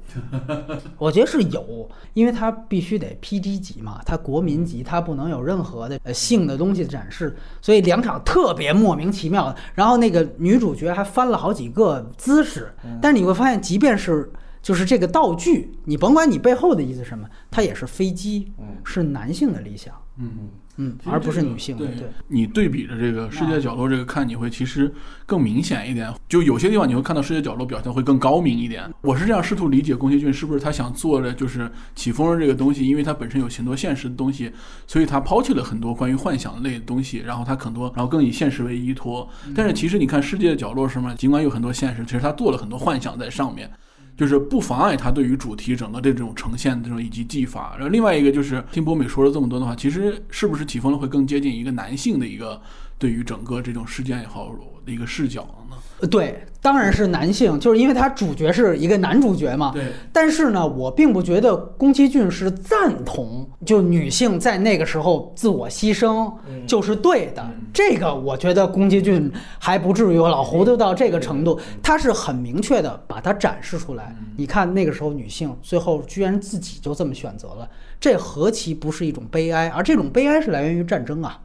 [0.98, 9.56] 我觉得是有，因为它必须得 PG 级嘛，它国民级，它不能有任何的呃性的东西展示，所以两场特别莫名其妙的。
[9.72, 14.28] 然后那个女主角还翻了好几个姿势，但是你会发现，即便是
[14.60, 18.52] 就是这个道具，你甭管你背后的意思什么，它也是飞机，
[18.84, 20.48] 是男性的理想，嗯。
[20.76, 21.76] 嗯，而不是女性。
[21.76, 24.92] 对，对你对比着这个世界角落这个看，你会其实
[25.26, 26.12] 更明显一点。
[26.28, 28.90] 就有些地方你会看到世界角落表现会更高明一点。
[29.02, 34.50] 我是这样试图理解宫崎骏是不是他想做的就是起风这个东西，因为他本身有很多现实的东西，
[34.86, 39.28] 所以他抛弃了很多关于幻想类的东西，然后他很多，然后更以现实为依托。
[39.54, 43.70] 但是其实你看世界角落什么，尽管有很多现实，其实他做了很多幻想在上面。
[44.16, 47.74] 就是不妨碍他对于主题整个的这种呈现这种以及技法。
[47.74, 52.60] 然后另外一个就是听博美说了这么多的话，其实是不是起风了会更接近一个男性的一个
[53.02, 54.54] 对于整个这种事件也好
[54.86, 55.76] 的一个视角呢？
[55.98, 59.72] 呃对，当然是男性，就是因为他主角是一个男主角嘛。
[59.74, 66.32] 对，但是呢，我并不觉得宫崎骏是赞同就女性在那个时候自我牺牲
[66.64, 67.44] 就是对的。
[67.74, 74.14] 这个我觉得宫崎骏还不至于老糊涂到这个程度，他是很明确的把它展示出来。
[74.36, 77.68] 你看那个时候女性最后居然自己就这么选择了，
[77.98, 79.68] 这何其不是一种悲哀？
[79.70, 81.40] 而这种悲哀是来源于战争啊。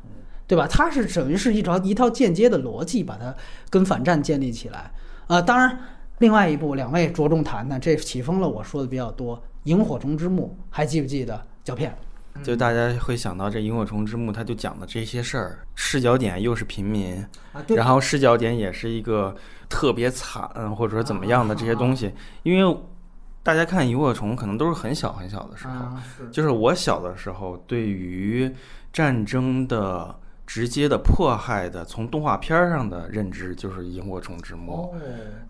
[0.47, 0.65] 对吧？
[0.65, 3.35] 它是等于是一条一套间接的逻辑，把它
[3.69, 4.89] 跟反战建立起来。
[5.27, 5.77] 啊，当然，
[6.19, 11.93] 另外一部两位着重谈谈，这起风了，我说的比较多，《萤火虫之墓》，还记不记得胶片？
[12.43, 17.15] 就大家会想到这《萤火虫之墓》，它就讲的这些事儿，视角点又是平民，
[17.51, 19.35] 啊，然后视角点也是一个
[19.67, 22.13] 特别惨或者说怎么样的这些东西，
[22.43, 22.77] 因为
[23.41, 28.53] 大家看萤火虫可能都是很小很小的时候，啊，是就是我小的时候对于
[28.93, 30.15] 战争的
[30.47, 34.89] 直接的迫害的，从动画片上的认知就是萤火虫之墓，哦，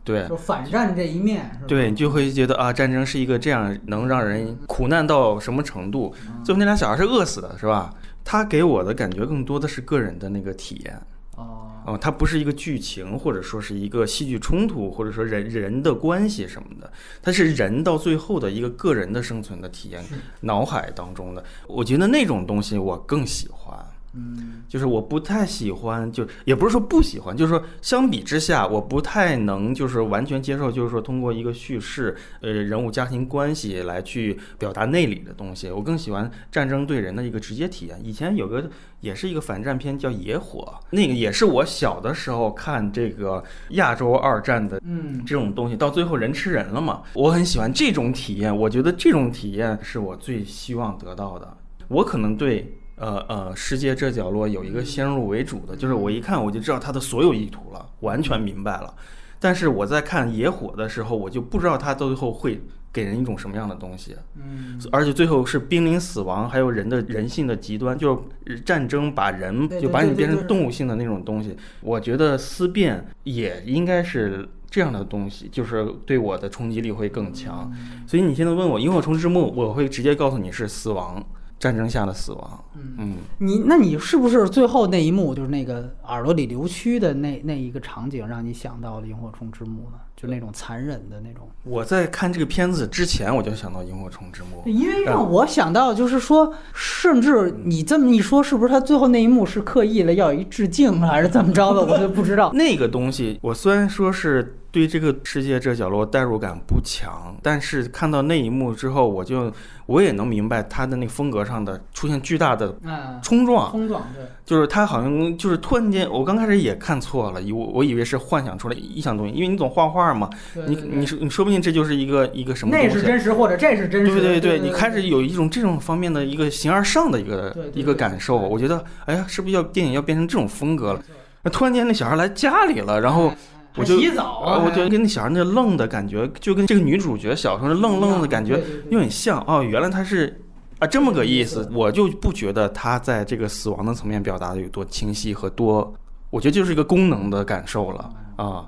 [0.03, 1.61] 对就反战这一面？
[1.67, 6.13] 对，你就会觉得啊，战争是一个这样能让人苦难到什么程度？
[6.43, 7.93] 最后那俩小孩是饿死的，是吧？
[8.25, 10.99] 他给我的感觉更多的是个人的那个体验。
[11.35, 16.91] 哦，哦，它不是一个剧情，或者说是一个戏剧冲突，或者说人人的关系什么的，
[17.21, 20.03] 它是人到最后的一个个人的生存的体验，
[20.41, 21.43] 脑海当中的。
[21.67, 23.77] 我觉得那种东西我更喜欢。
[24.17, 35.69] 嗯，就是我不太喜欢，就也不是说不喜欢，就是说相比之下，我不太能就是完全接受，就是说通过一个叙事，呃，人物家庭关系来去表达内里的东西。
[35.69, 37.99] 我更喜欢战争对人的一个直接体验。
[38.03, 38.69] 以前有个
[39.01, 48.55] 也是一个反战片叫《野火》，那个也是我小的时候看这个亚洲二战的嗯，这种东西，到最后人吃人了嘛，我很喜欢这种体验。
[48.55, 51.57] 我觉得这种体验是我最希望得到的。
[51.87, 58.93] 我可能对呃呃世界这角落有一个先入为主的，就是我一看我就知道他的所有意图了，完全明白了。
[59.39, 62.59] 但是我在看野火的时候，我就不知道他到最后会
[62.91, 71.55] 给人一种什么样的东西，嗯，而且最后是濒临死亡，还有人的人性的极端，就是战争把人就把你变成动物性的那种东西。
[71.81, 77.71] 我觉得思辨也应该是这样的东西，就是对我的冲击力会更强。
[78.07, 81.23] 所以你现在问我《萤火虫之墓》，我会直接告诉你是死亡，
[81.59, 82.63] 战争下的死亡。
[82.97, 89.99] 嗯，你那你是不是最后那一幕就是那个耳朵里流蛆的那那一个场景，让你想到了《萤火虫之墓》呢？
[90.15, 91.47] 就那种残忍的那种。
[91.63, 94.63] 我在看这个片子之前，我就想到《萤火虫之墓》。
[94.67, 101.85] 因为让我想到，就是说，甚至你这么一说，是不是他最后那一幕是刻意了要一致敬，还是怎么着的？
[101.85, 102.51] 我就不知道。
[102.57, 109.51] 那个东西，我虽然说是对这个世界这角落代入感不强，但是看到那一幕之后，我就
[109.87, 120.29] 我也能明白他的那个风格上的出现巨大的嗯，冲撞，冲撞对，就是他好像就是突然间，我刚开始也看错了，以我我以为是幻想出来一想东西，因为你总画画嘛，
[120.67, 122.87] 你你说你说不定这就是一个一个什么那。
[122.87, 124.11] 是真实，或者这是真实。
[124.11, 131.01] 对对对，你开始有一种这种方面的一个形而上的一个一个感受，我觉得，哎呀，是不是要电影要变成这种风格了？
[131.43, 133.31] 那突然间那小孩来家里了，然后
[133.77, 140.41] 我就洗澡啊，我觉得跟那小孩那愣的感觉，就跟这个女主角小时候那愣愣的感觉有点像哦，原来她是
[140.79, 145.93] 啊这么个意思，我就不觉得他在这个死亡的层面表达的有多清晰和多，
[146.29, 148.65] 我觉得就是一个功能的感受了啊，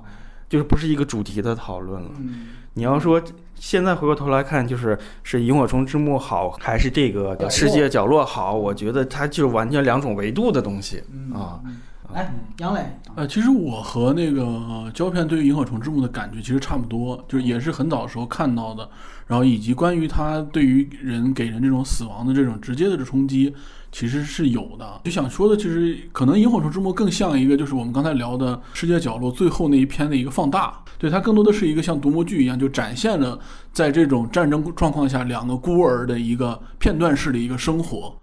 [0.48, 2.10] 就是不是一个主题的讨论了。
[2.18, 3.20] 嗯你要说
[3.56, 8.54] 现在回过头来看，就是是萤火虫之墓好，还是这个世界角落好？
[8.54, 11.60] 我觉得它就是完全两种维度的东西嗯啊。
[11.64, 11.80] 嗯
[12.12, 12.80] 哎，杨磊，
[13.14, 18.88] 呃，其实我和那个呃胶片对于《萤火虫之墓》的感觉其实差不多，就是也是很早的时候看到的，
[19.26, 23.54] 然后以及关于它对于人给人这种死亡的这种直接的这冲击，
[23.92, 25.00] 其实是有的。
[25.04, 33.38] 就想说的，其实可能《萤火虫之墓》更像一个就是我们刚才聊的《世界角落》最后那一篇的一个放大，对它更多的是一个像独幕剧一样，就展现了
[33.72, 38.16] 在这种战争状况下两个孤儿的一个片段式的一个生活。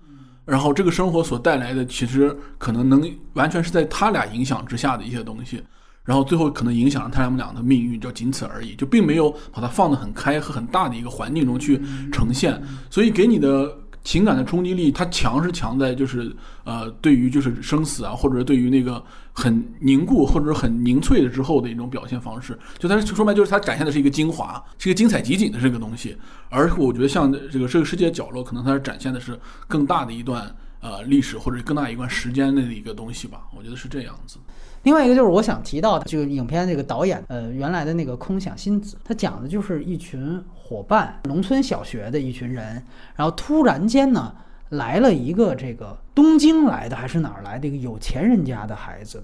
[0.48, 5.61] 然后这个生活所带来的，其实可能能完全是在他俩影响之下的一些东西，
[6.06, 11.82] 然后最后可能影响了他们俩的命运，就仅此而已，就并没有把它放得很开和很大的一个环境中去
[12.14, 12.60] 呈现，
[12.90, 13.69] 所以给你的
[14.07, 19.03] 情感的冲击力，它强是强在就是呃，对于就是生死啊，或者对于那个
[19.34, 26.15] 很凝固或者很凝萃的之后的一种表现方式，就它说白就是它展现的是一个精华，是一个精彩集锦的这个东西，
[26.47, 34.38] 而我觉得像这个这个世界角落，可能它展现的是更大的一段呃历史或者更大一段时间内的一个东西吧，我觉得是这样子。
[34.84, 42.84] 另外一个就是我想提到的，就是影片这个导演，呃，原来的那个空想新子，他讲的就是一群伙伴，农村小学的一群人，
[43.16, 44.34] 然后突然间呢，
[44.70, 49.24] 来了一个这个东京来的还是哪儿来的一个有钱人家的孩子，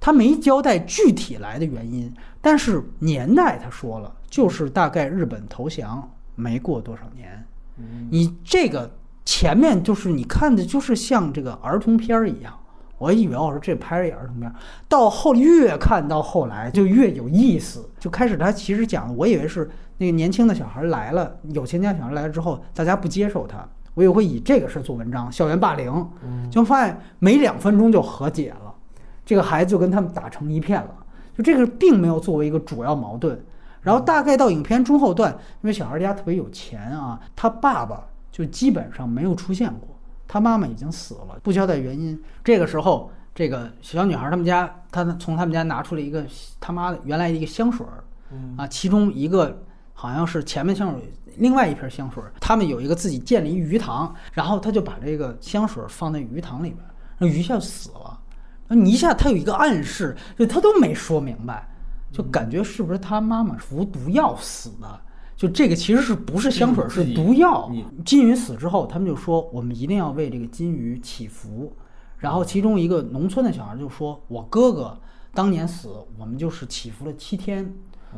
[0.00, 7.44] 他没交代具体来的原因，但是年代他说了，就是大概日本投降没过多少年。
[8.10, 8.90] 你这个
[9.24, 12.58] 前面就是你看的，就是像这个儿童片儿一样。
[13.00, 14.54] 我以为我说这拍着也儿童片儿，
[14.86, 17.88] 到后越看到后来就越有意思。
[17.98, 26.06] 就开始他其实讲，我以为是那个年轻的小孩来了，有钱家小孩来了之后，大家不接受他，我以为会以这个事做文章，校园霸凌。
[26.50, 28.74] 就发现没两分钟就和解了，
[29.24, 30.94] 这个孩子就跟他们打成一片了。
[31.34, 33.42] 就这个并没有作为一个主要矛盾。
[33.80, 35.32] 然后大概到影片中后段，
[35.62, 39.88] 因为小孩家特别有钱啊，他爸爸就基本上没有出现过，
[40.32, 42.16] 他妈妈已经死了，不交代原因。
[42.44, 46.24] 这个时候，这个小女孩他们家，他从他们家拿出了一个
[46.60, 48.04] 他妈的原来的一个香水儿，
[48.56, 49.60] 啊，其中一个
[49.92, 56.78] 好像是前面香水，另外一瓶香水儿，他们有一个自己建了一鱼塘，然后他就把这个香水放在鱼塘里边，
[57.18, 58.16] 那鱼一下就死了。
[58.68, 61.66] 那你一下他有一个暗示，就他都没说明白。
[62.12, 65.00] 就感觉是不是他妈妈服毒药死的？
[65.40, 67.72] 就这个其实是不是香水，是毒药。
[68.04, 71.74] 金鱼死之后，他们就说我们一定要为这个金鱼祈福。
[72.18, 74.94] 然后其中一个农村的小孩就说：“我哥哥
[75.32, 75.88] 当年死，
[76.18, 77.74] 我们就是祈福了七天，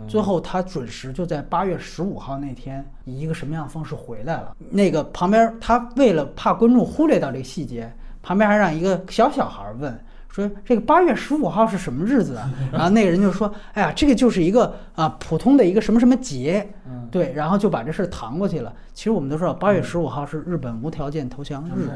[0.09, 9.97] 最后他准时就在八月十五号那天以一个什么样的方式回来了。”那个旁边他为了怕观众忽略到这个细节，旁边还让一个小小孩问。
[10.33, 12.51] 说这个八月十五号是什么日子啊？
[12.73, 16.67] 然后那个人就说：“哎呀，这个就是一个啊普通的一个什么什么节，
[17.11, 18.75] 对。”然后就把这事儿搪过去了。
[18.95, 21.91] 其实我们都知道，八月十五号是日本无条件投降日，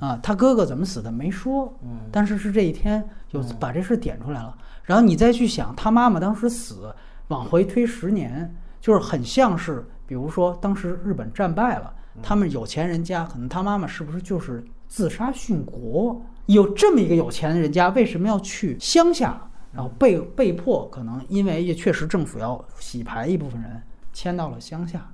[0.00, 1.70] 啊，他哥哥怎么死的没说，
[2.10, 4.56] 但是是这一天就把这事点出来了。
[4.82, 6.94] 然后你再去想，他妈妈当时死，
[7.28, 11.92] 往回推十年，就是很像是，比如说当时日本战败了，
[12.22, 16.22] 他们有钱人家可能他妈妈是不是就是自杀殉国？
[16.46, 19.42] 有这么一个有钱的人家，为什么要去乡下？
[19.72, 23.82] 然后被被迫，可能因为也确实政府要洗牌一部分人，
[24.12, 25.10] 迁到了乡下。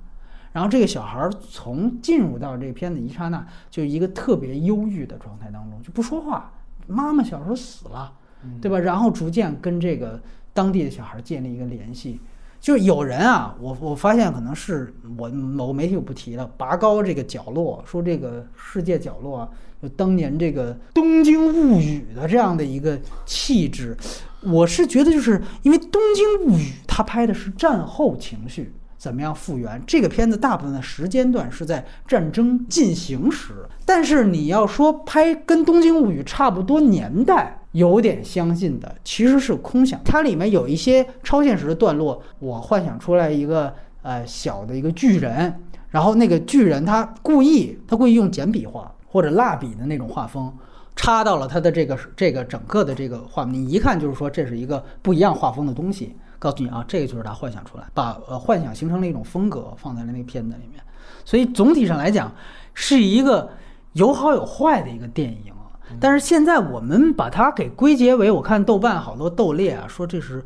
[0.53, 6.53] 然后这个小孩从进入到这个片子一刹那，就一个特别忧郁的状态当中，就不说话。
[6.87, 8.13] 妈妈小时候死了，
[8.61, 8.79] 对吧？
[8.79, 10.21] 然后逐渐跟这个
[10.53, 12.21] 当地的小孩建立一个联系。
[12.61, 19.49] 就有人啊，我我发现可能是我某个媒体我不提了，拔高这个角落，说这个世界角落啊。
[19.83, 23.97] 就当年这个《东京物语》的这样的一个气质，
[24.41, 33.53] 我是觉得，就是因为《东京物语》它拍的是战后情绪怎么样复原，这个片子大部分的时间段是在战争进行时。
[33.83, 39.99] 但是你要说拍跟《东京物语》差不多年代有点相近的，其实是空想。
[40.05, 45.53] 它里面有一些超现实的段落，我幻想出来一个呃小的一个巨人，
[45.89, 48.89] 然后那个巨人他故意他故意用简笔画。
[49.13, 50.51] 或者蜡笔的那种画风，
[50.95, 56.15] 插到了他的这个这个整个的这个画面，你一看就是说这是一个不一样画风的东西。
[56.39, 60.83] 告诉你啊，这个就是他幻想出来，把呃幻想形成了一种风格，放在了那个片子里面。
[61.23, 62.33] 所以总体上来讲，
[62.73, 63.51] 是一个
[63.91, 65.53] 有好有坏的一个电影。
[65.99, 70.43] 但是现在我们把它给归结为，我看豆瓣好多豆列啊，说这是。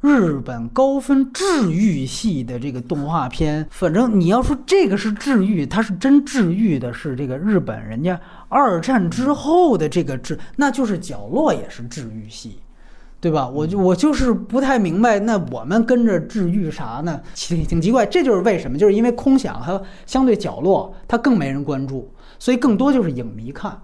[0.00, 12.60] 日本高分治愈系的这个动画片，反正你要说这个是治愈，它是真治愈的，是这个日本人家二战之后的这个治，那就是角落也是治愈系，
[13.20, 13.48] 对吧？
[13.48, 17.20] 我就我就是不太明白，那我们跟着治愈啥呢？
[17.34, 22.08] 挺挺奇怪，这就是为什么，就是因为空想它相对角落它更没人关注，
[22.38, 23.76] 所以更多就是影迷看，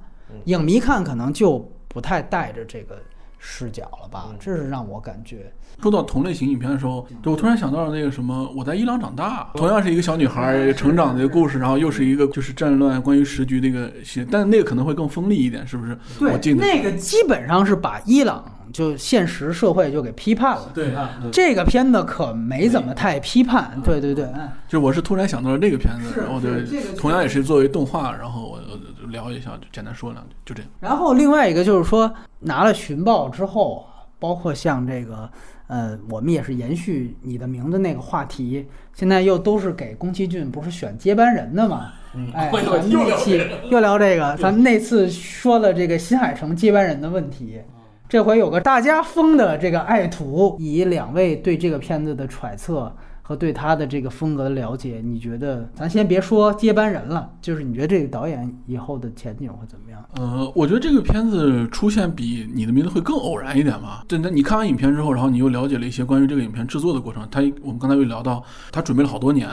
[0.45, 2.97] 影迷看可能就不太带着这个。
[3.47, 4.31] 视角了吧？
[4.41, 5.53] 这是让我感觉。
[5.83, 13.93] 说到同类型影片的时候，就我突然想到了那个什么，我在伊朗长大，同样是一个小女孩成长的故事，然后又是一个就是战乱、关于时局的一个，
[14.31, 15.99] 但那个可能会更锋利一点，是不是？
[16.19, 18.43] 对，那个基本上是把伊朗
[18.73, 20.71] 就现实社会就给批判了。
[20.73, 20.95] 对，
[21.31, 23.79] 这个片子可没怎么太批判。
[23.85, 24.27] 对对对，
[24.67, 26.65] 就我是突然想到了这个片子，然后对，
[26.97, 28.61] 同样也是作为动画，然后我。
[29.07, 30.71] 聊一下，就简单说两句，就这样。
[30.81, 33.87] 然后另外一个就是说，拿了寻报之后，
[34.19, 35.31] 包括像这个，
[35.67, 41.93] 呃，我们也是延续你的名字那个话题，现在又都是给宫崎骏不是选接班人的嘛？
[42.33, 43.41] 哎，那期
[43.71, 47.61] 又聊这个，咱们那次说了这个新海诚接班人的问题，
[48.09, 52.95] 这回有个大家疯的这个爱徒，以两位对这个片子的揣测。
[53.27, 60.05] 和对他的这个风格的了解，你觉得咱先别说接班人了，就是你觉得这个导演以后的前景会怎么样？
[60.17, 64.05] 呃，我觉得这个片子出现比你的名字会更偶然一点吧。
[64.07, 67.27] 真的，你看完影片之后，然后你又了解了一些关于这个影片制作的过程。
[67.31, 69.49] 他我们刚才又聊到，他准备了好多年，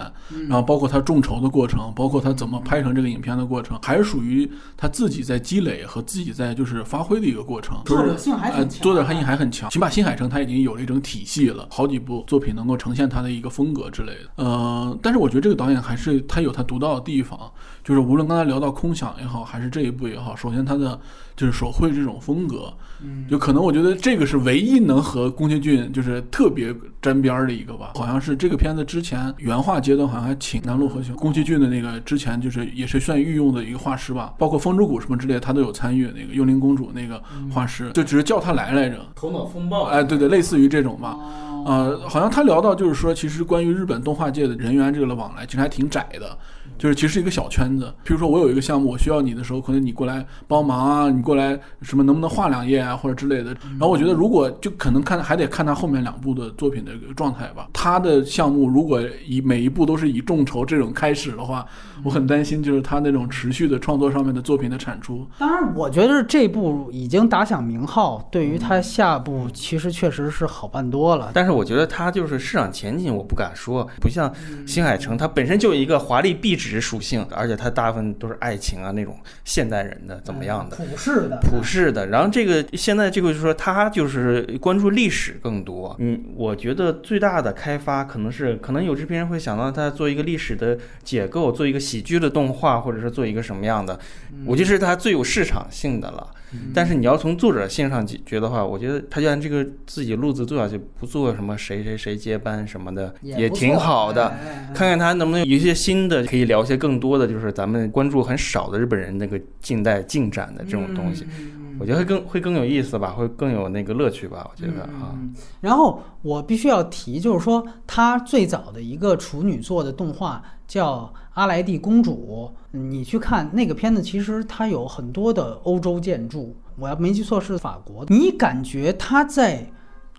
[0.49, 7.81] 然后包括他众筹的过程，包括他怎么拍成这个影片的过程，还是属于他自己在积累和自己在就是发挥的一个过程。
[7.85, 14.43] 作者性还呃，很强，作者性还很强，起码新海诚他已经有了一种体系了，好几部作品能够呈现他的一个风风格之类的。
[14.43, 17.51] 呃，但是我觉得这个导演还是他有他独到的地方，
[17.91, 20.97] 就是无论刚才聊到空想也好，还是这一部也好，首先它的
[21.35, 22.71] 就是手绘这种风格，
[23.03, 27.91] 嗯就可能我觉得这个是唯一能和宫崎骏就是特别沾边儿的一个吧。
[27.95, 36.05] 好像是这个片子之前原画阶段好像还请南陆和雄宫崎骏的那个之前就是也是算御用的一个画师吧，包括风之谷什么之类的他都有参与。
[36.15, 37.21] 那个幽灵公主那个
[37.53, 39.05] 画师，就只是叫他来来着。
[39.13, 41.09] 头脑风暴哎，对对，类似于这种吧。
[41.17, 46.35] 哦呃，好像他聊到就是说，其实关于日本动画界的人员这个的往来，其实还挺窄的，
[46.81, 47.93] 就是其实是一个小圈子。
[48.03, 53.55] 比如说我有一个项目，我需要你的时候，可能你过来帮忙啊，你过来什么能不能画两页啊，或者之类的。
[53.73, 57.69] 然后我觉得如果就可能看还得看他后面两部的作品的状态吧。
[57.71, 61.63] 他的项目如果以每一部都是以众筹这种开始的话，
[62.03, 65.23] 我很担心就是他那种持续的创作上面的作品的产出。
[65.37, 71.29] 当然，我觉得这部已经打响名号，对于他下部其实确实是好办多了。
[71.31, 74.33] 但是我觉得他就是市场前景，我不敢说，不像
[74.65, 80.77] 新海诚，他本身就有一个华丽壁纸属性，而且它大部分都是爱情啊那种现代人的怎么样的。
[80.77, 85.95] 普世的，普世的，然后这个现在这个就是说，他就是关注历史更多。
[85.99, 93.99] 嗯，我觉得最大的开发可能是，可能有制片人会想到他做一个历史的解构，做一个喜剧的动画，或者是做一个什么样的，
[94.45, 96.27] 我觉得是他最有市场性的了。
[96.73, 104.29] 但是你要从作者性上解决的话，我觉得他就按这个自己路子做下去，不做什么谁谁谁接班什么的，也挺好的。
[104.73, 115.15] 看看他能不能有一些新的，可以聊一些更多的，就是咱们关注很少的日本人那个近代进展的这种东西，嗯我觉得会更会更有意思吧，会更有那个乐趣吧，我觉得啊。
[115.15, 128.05] 嗯然后我必须要提，就是说他最早的一个处女座的动画叫《阿莱蒂公主》，你去看那个片子，其实它有很多的欧洲建筑，我要没记错是法国。
[128.09, 129.65] 你感觉他在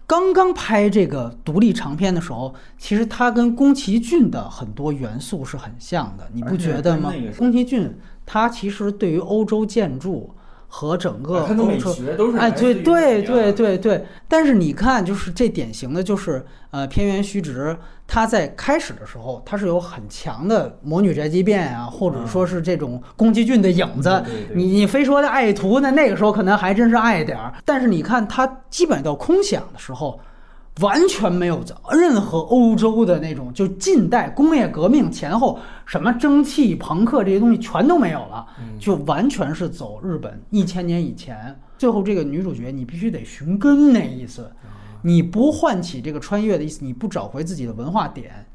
[0.06, 7.12] 刚刚拍这个独立长片的时候，其实他跟宫崎骏的很多元素是很像的，你不觉得吗？
[7.36, 7.94] 宫崎骏
[8.24, 10.34] 他其实对于欧洲建筑
[10.74, 11.44] 和整个
[12.38, 17.76] 哎，对对对对对，但是你看，就是这典型的就是呃偏圆虚值，
[18.06, 24.24] 它在开始的时候，它是有很强的魔女宅急便啊，或者说是这种宫崎骏的影子。
[24.54, 30.18] 你你非说的爱徒，那那个时候可能还真是爱点儿，但是你看它基本到空想的时候。
[30.80, 38.46] 完全没有任何欧洲的那种，就近代工业革命前后，什么蒸汽、朋克这些东西全都没有了，
[38.78, 41.54] 就完全是走日本一千年以前。
[41.76, 44.50] 最后这个女主角，你必须得寻根那意思，
[45.02, 48.46] 你不唤起这个穿越的意思，你不找回自己的文化点，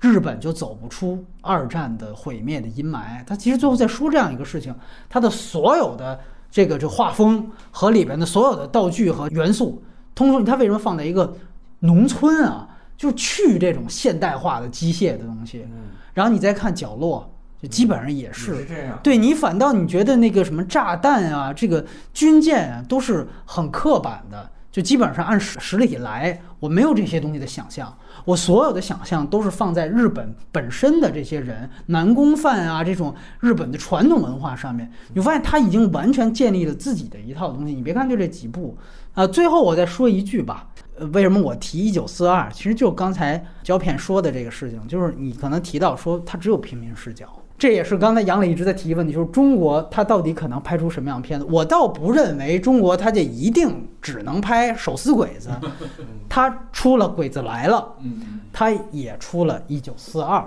[0.00, 3.24] 日本就走不出二战的毁灭的阴霾。
[3.24, 4.74] 他其实最后在说这样一个事情，
[5.08, 9.82] 他的所有的这个这画风和里边的所有的道具和元素，
[10.28, 11.34] 通俗，它为什么放在一个
[11.78, 12.68] 农村啊？
[12.94, 15.66] 就去这种现代化的机械的东西。
[16.12, 18.66] 然后你再看角落，就基本上也是。
[18.66, 18.98] 这样。
[19.02, 27.92] 对你反倒你觉得那个什么炸弹啊，这个军舰啊，都是很刻板的，就基本上按实实力来，我没有这些东西的想象，
[28.24, 37.74] 我所有的想象都是放在日本本身的这些人南宫饭啊这种日本的传统文化上面，你发现他已经完全建立了自己的一套东西。
[37.74, 38.78] 你别看就这几部，
[39.14, 40.68] 啊、最后我再说一句吧。
[41.12, 42.50] 为什么我提一九四二？
[42.52, 47.26] 其实就刚才胶片说的这个事情，就是你可能提到说它只有平民视角，
[47.60, 51.44] 这也是刚才杨磊一直在提问题，就是中国它到底可能拍出什么样的片子？
[51.50, 55.50] 我倒不认为中国它就一定只能拍手撕鬼子，
[56.26, 60.42] 它出了《鬼子来了》，嗯，它也出了一九四二，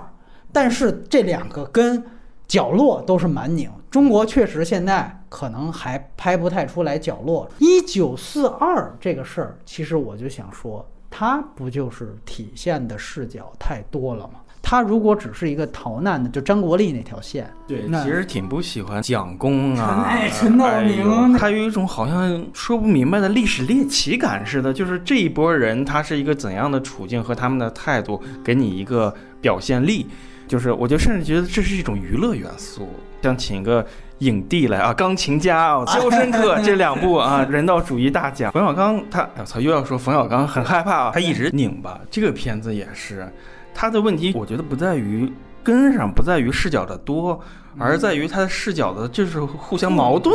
[0.50, 2.04] 但是这两个跟
[2.48, 3.70] 角落都是蛮拧。
[3.92, 7.48] 中国确实现在可能还拍不太出来角落。
[7.60, 14.40] 一九四二这个事儿，其实我就想说，它不就是体现的视角太多了吗？
[14.66, 30.06] 它如果只是一个逃难的，就张国立那条线，对，那其实挺不喜欢蒋公啊，陈哎陈道明哎他有一种好像说不明白的历史猎奇感似的，就是这一波人他是一个怎样的处境和他们的态度，给你一个表现力。
[30.46, 32.86] 就是我就甚至觉得这是一种娱乐元素，
[33.22, 33.84] 像请一个
[34.18, 38.52] 影帝来啊，钢琴家啊，《肖申克》这两部啊， 人道主义大奖。
[38.52, 41.98] 冯小刚他，我操，又要说冯小刚很害怕啊，他一直拧巴。
[42.10, 43.26] 这个片子也是。
[43.74, 45.30] 他的问题，我觉得不在于
[45.62, 47.40] 跟上，不在于视角的多，
[47.78, 50.34] 而在于他的视角的就是互相矛盾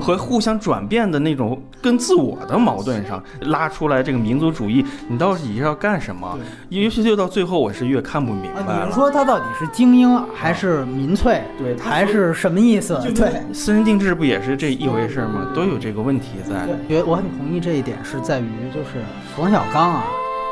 [0.00, 6.36] 和互相转变的那种跟自我的矛盾上拉出来这个民族主义，你到底是要干什么？
[6.68, 8.86] 尤其就到最后，我是越看不明白啊，了。
[8.86, 11.42] 你说他到底是精英还是民粹？
[11.56, 13.00] 对还是什么意思？
[13.14, 13.40] 对。
[13.54, 15.46] 私人定制不也是这一回事吗？
[15.54, 16.66] 都有这个问题在。
[16.88, 19.00] 觉得我很同意这一点，是在于就是
[19.36, 20.04] 冯小刚啊，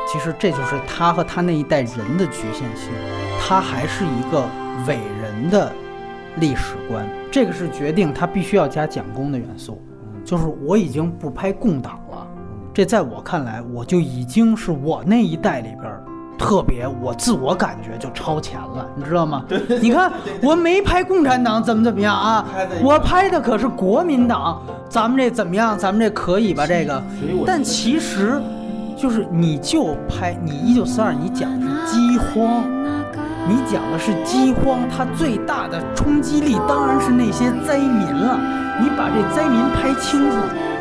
[0.07, 2.91] 其实这就是他和他那一代人的局限性，
[3.39, 4.43] 他还是一个
[4.87, 5.71] 伟人的
[6.37, 9.81] 历史观，这个是决定他必须要加蒋公的元素，
[10.23, 12.27] 就是我已经不拍共党了，
[12.73, 16.03] 这在我看来，我就已经是我那一代里边儿。
[16.37, 19.45] 特别，我自我感觉就超前了，你知道吗？
[19.81, 20.11] 你看，
[20.43, 22.45] 我没拍共产党，怎么怎么样啊？
[22.83, 25.79] 我拍的可是国民党，咱们这怎么样？
[25.79, 26.67] 咱们这可以吧？
[26.67, 27.01] 这个，
[27.47, 28.41] 但其实，
[28.97, 32.63] 就是你就拍你一九四二，你讲的是饥荒，
[33.47, 38.39] 你讲的是饥荒，它最大的冲击力当然是那些灾民了。
[38.81, 40.37] 你把这灾民拍清楚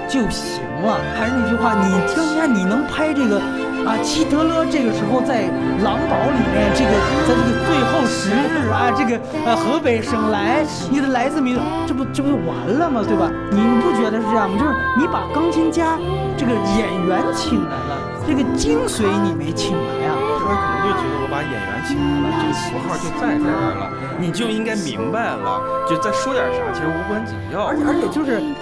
[0.08, 0.98] 就行了。
[1.14, 3.40] 还是那句话，你听一下，你能拍这个
[3.86, 3.96] 啊？
[4.02, 5.48] 希特勒这个时候在
[5.82, 6.90] 狼堡里面，这个
[7.26, 13.02] 在这个最后时日啊，这个呃河北省来，你的来自民族，这不这不就完了吗？
[13.06, 13.30] 对吧？
[13.50, 14.58] 你你不觉得是这样吗？
[14.58, 15.98] 就是你把钢琴家
[16.36, 17.96] 这个演员请来了，
[18.26, 20.14] 这个精髓你没请来啊。
[20.44, 23.90] 他可能就觉得我把演员请来了，这个符号就在这儿了，
[24.20, 27.64] 你就应该明白了，就再说点啥，其实无关紧要。
[27.64, 28.54] 而且而且就是你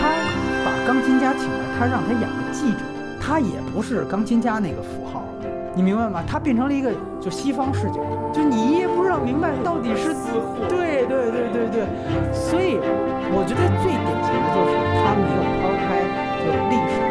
[0.00, 0.08] 他
[0.64, 2.80] 把钢琴家请来，他让他演个记者，
[3.26, 6.22] 他也不是钢琴家那个符号了你明白吗？
[6.28, 7.96] 他变成了一个就西方视角
[8.32, 11.82] 就你也不知道明白到底是死活对对对对对。
[12.32, 12.78] 所以
[13.34, 16.06] 我觉得最典型的就是他没有抛开
[16.38, 17.02] 就历史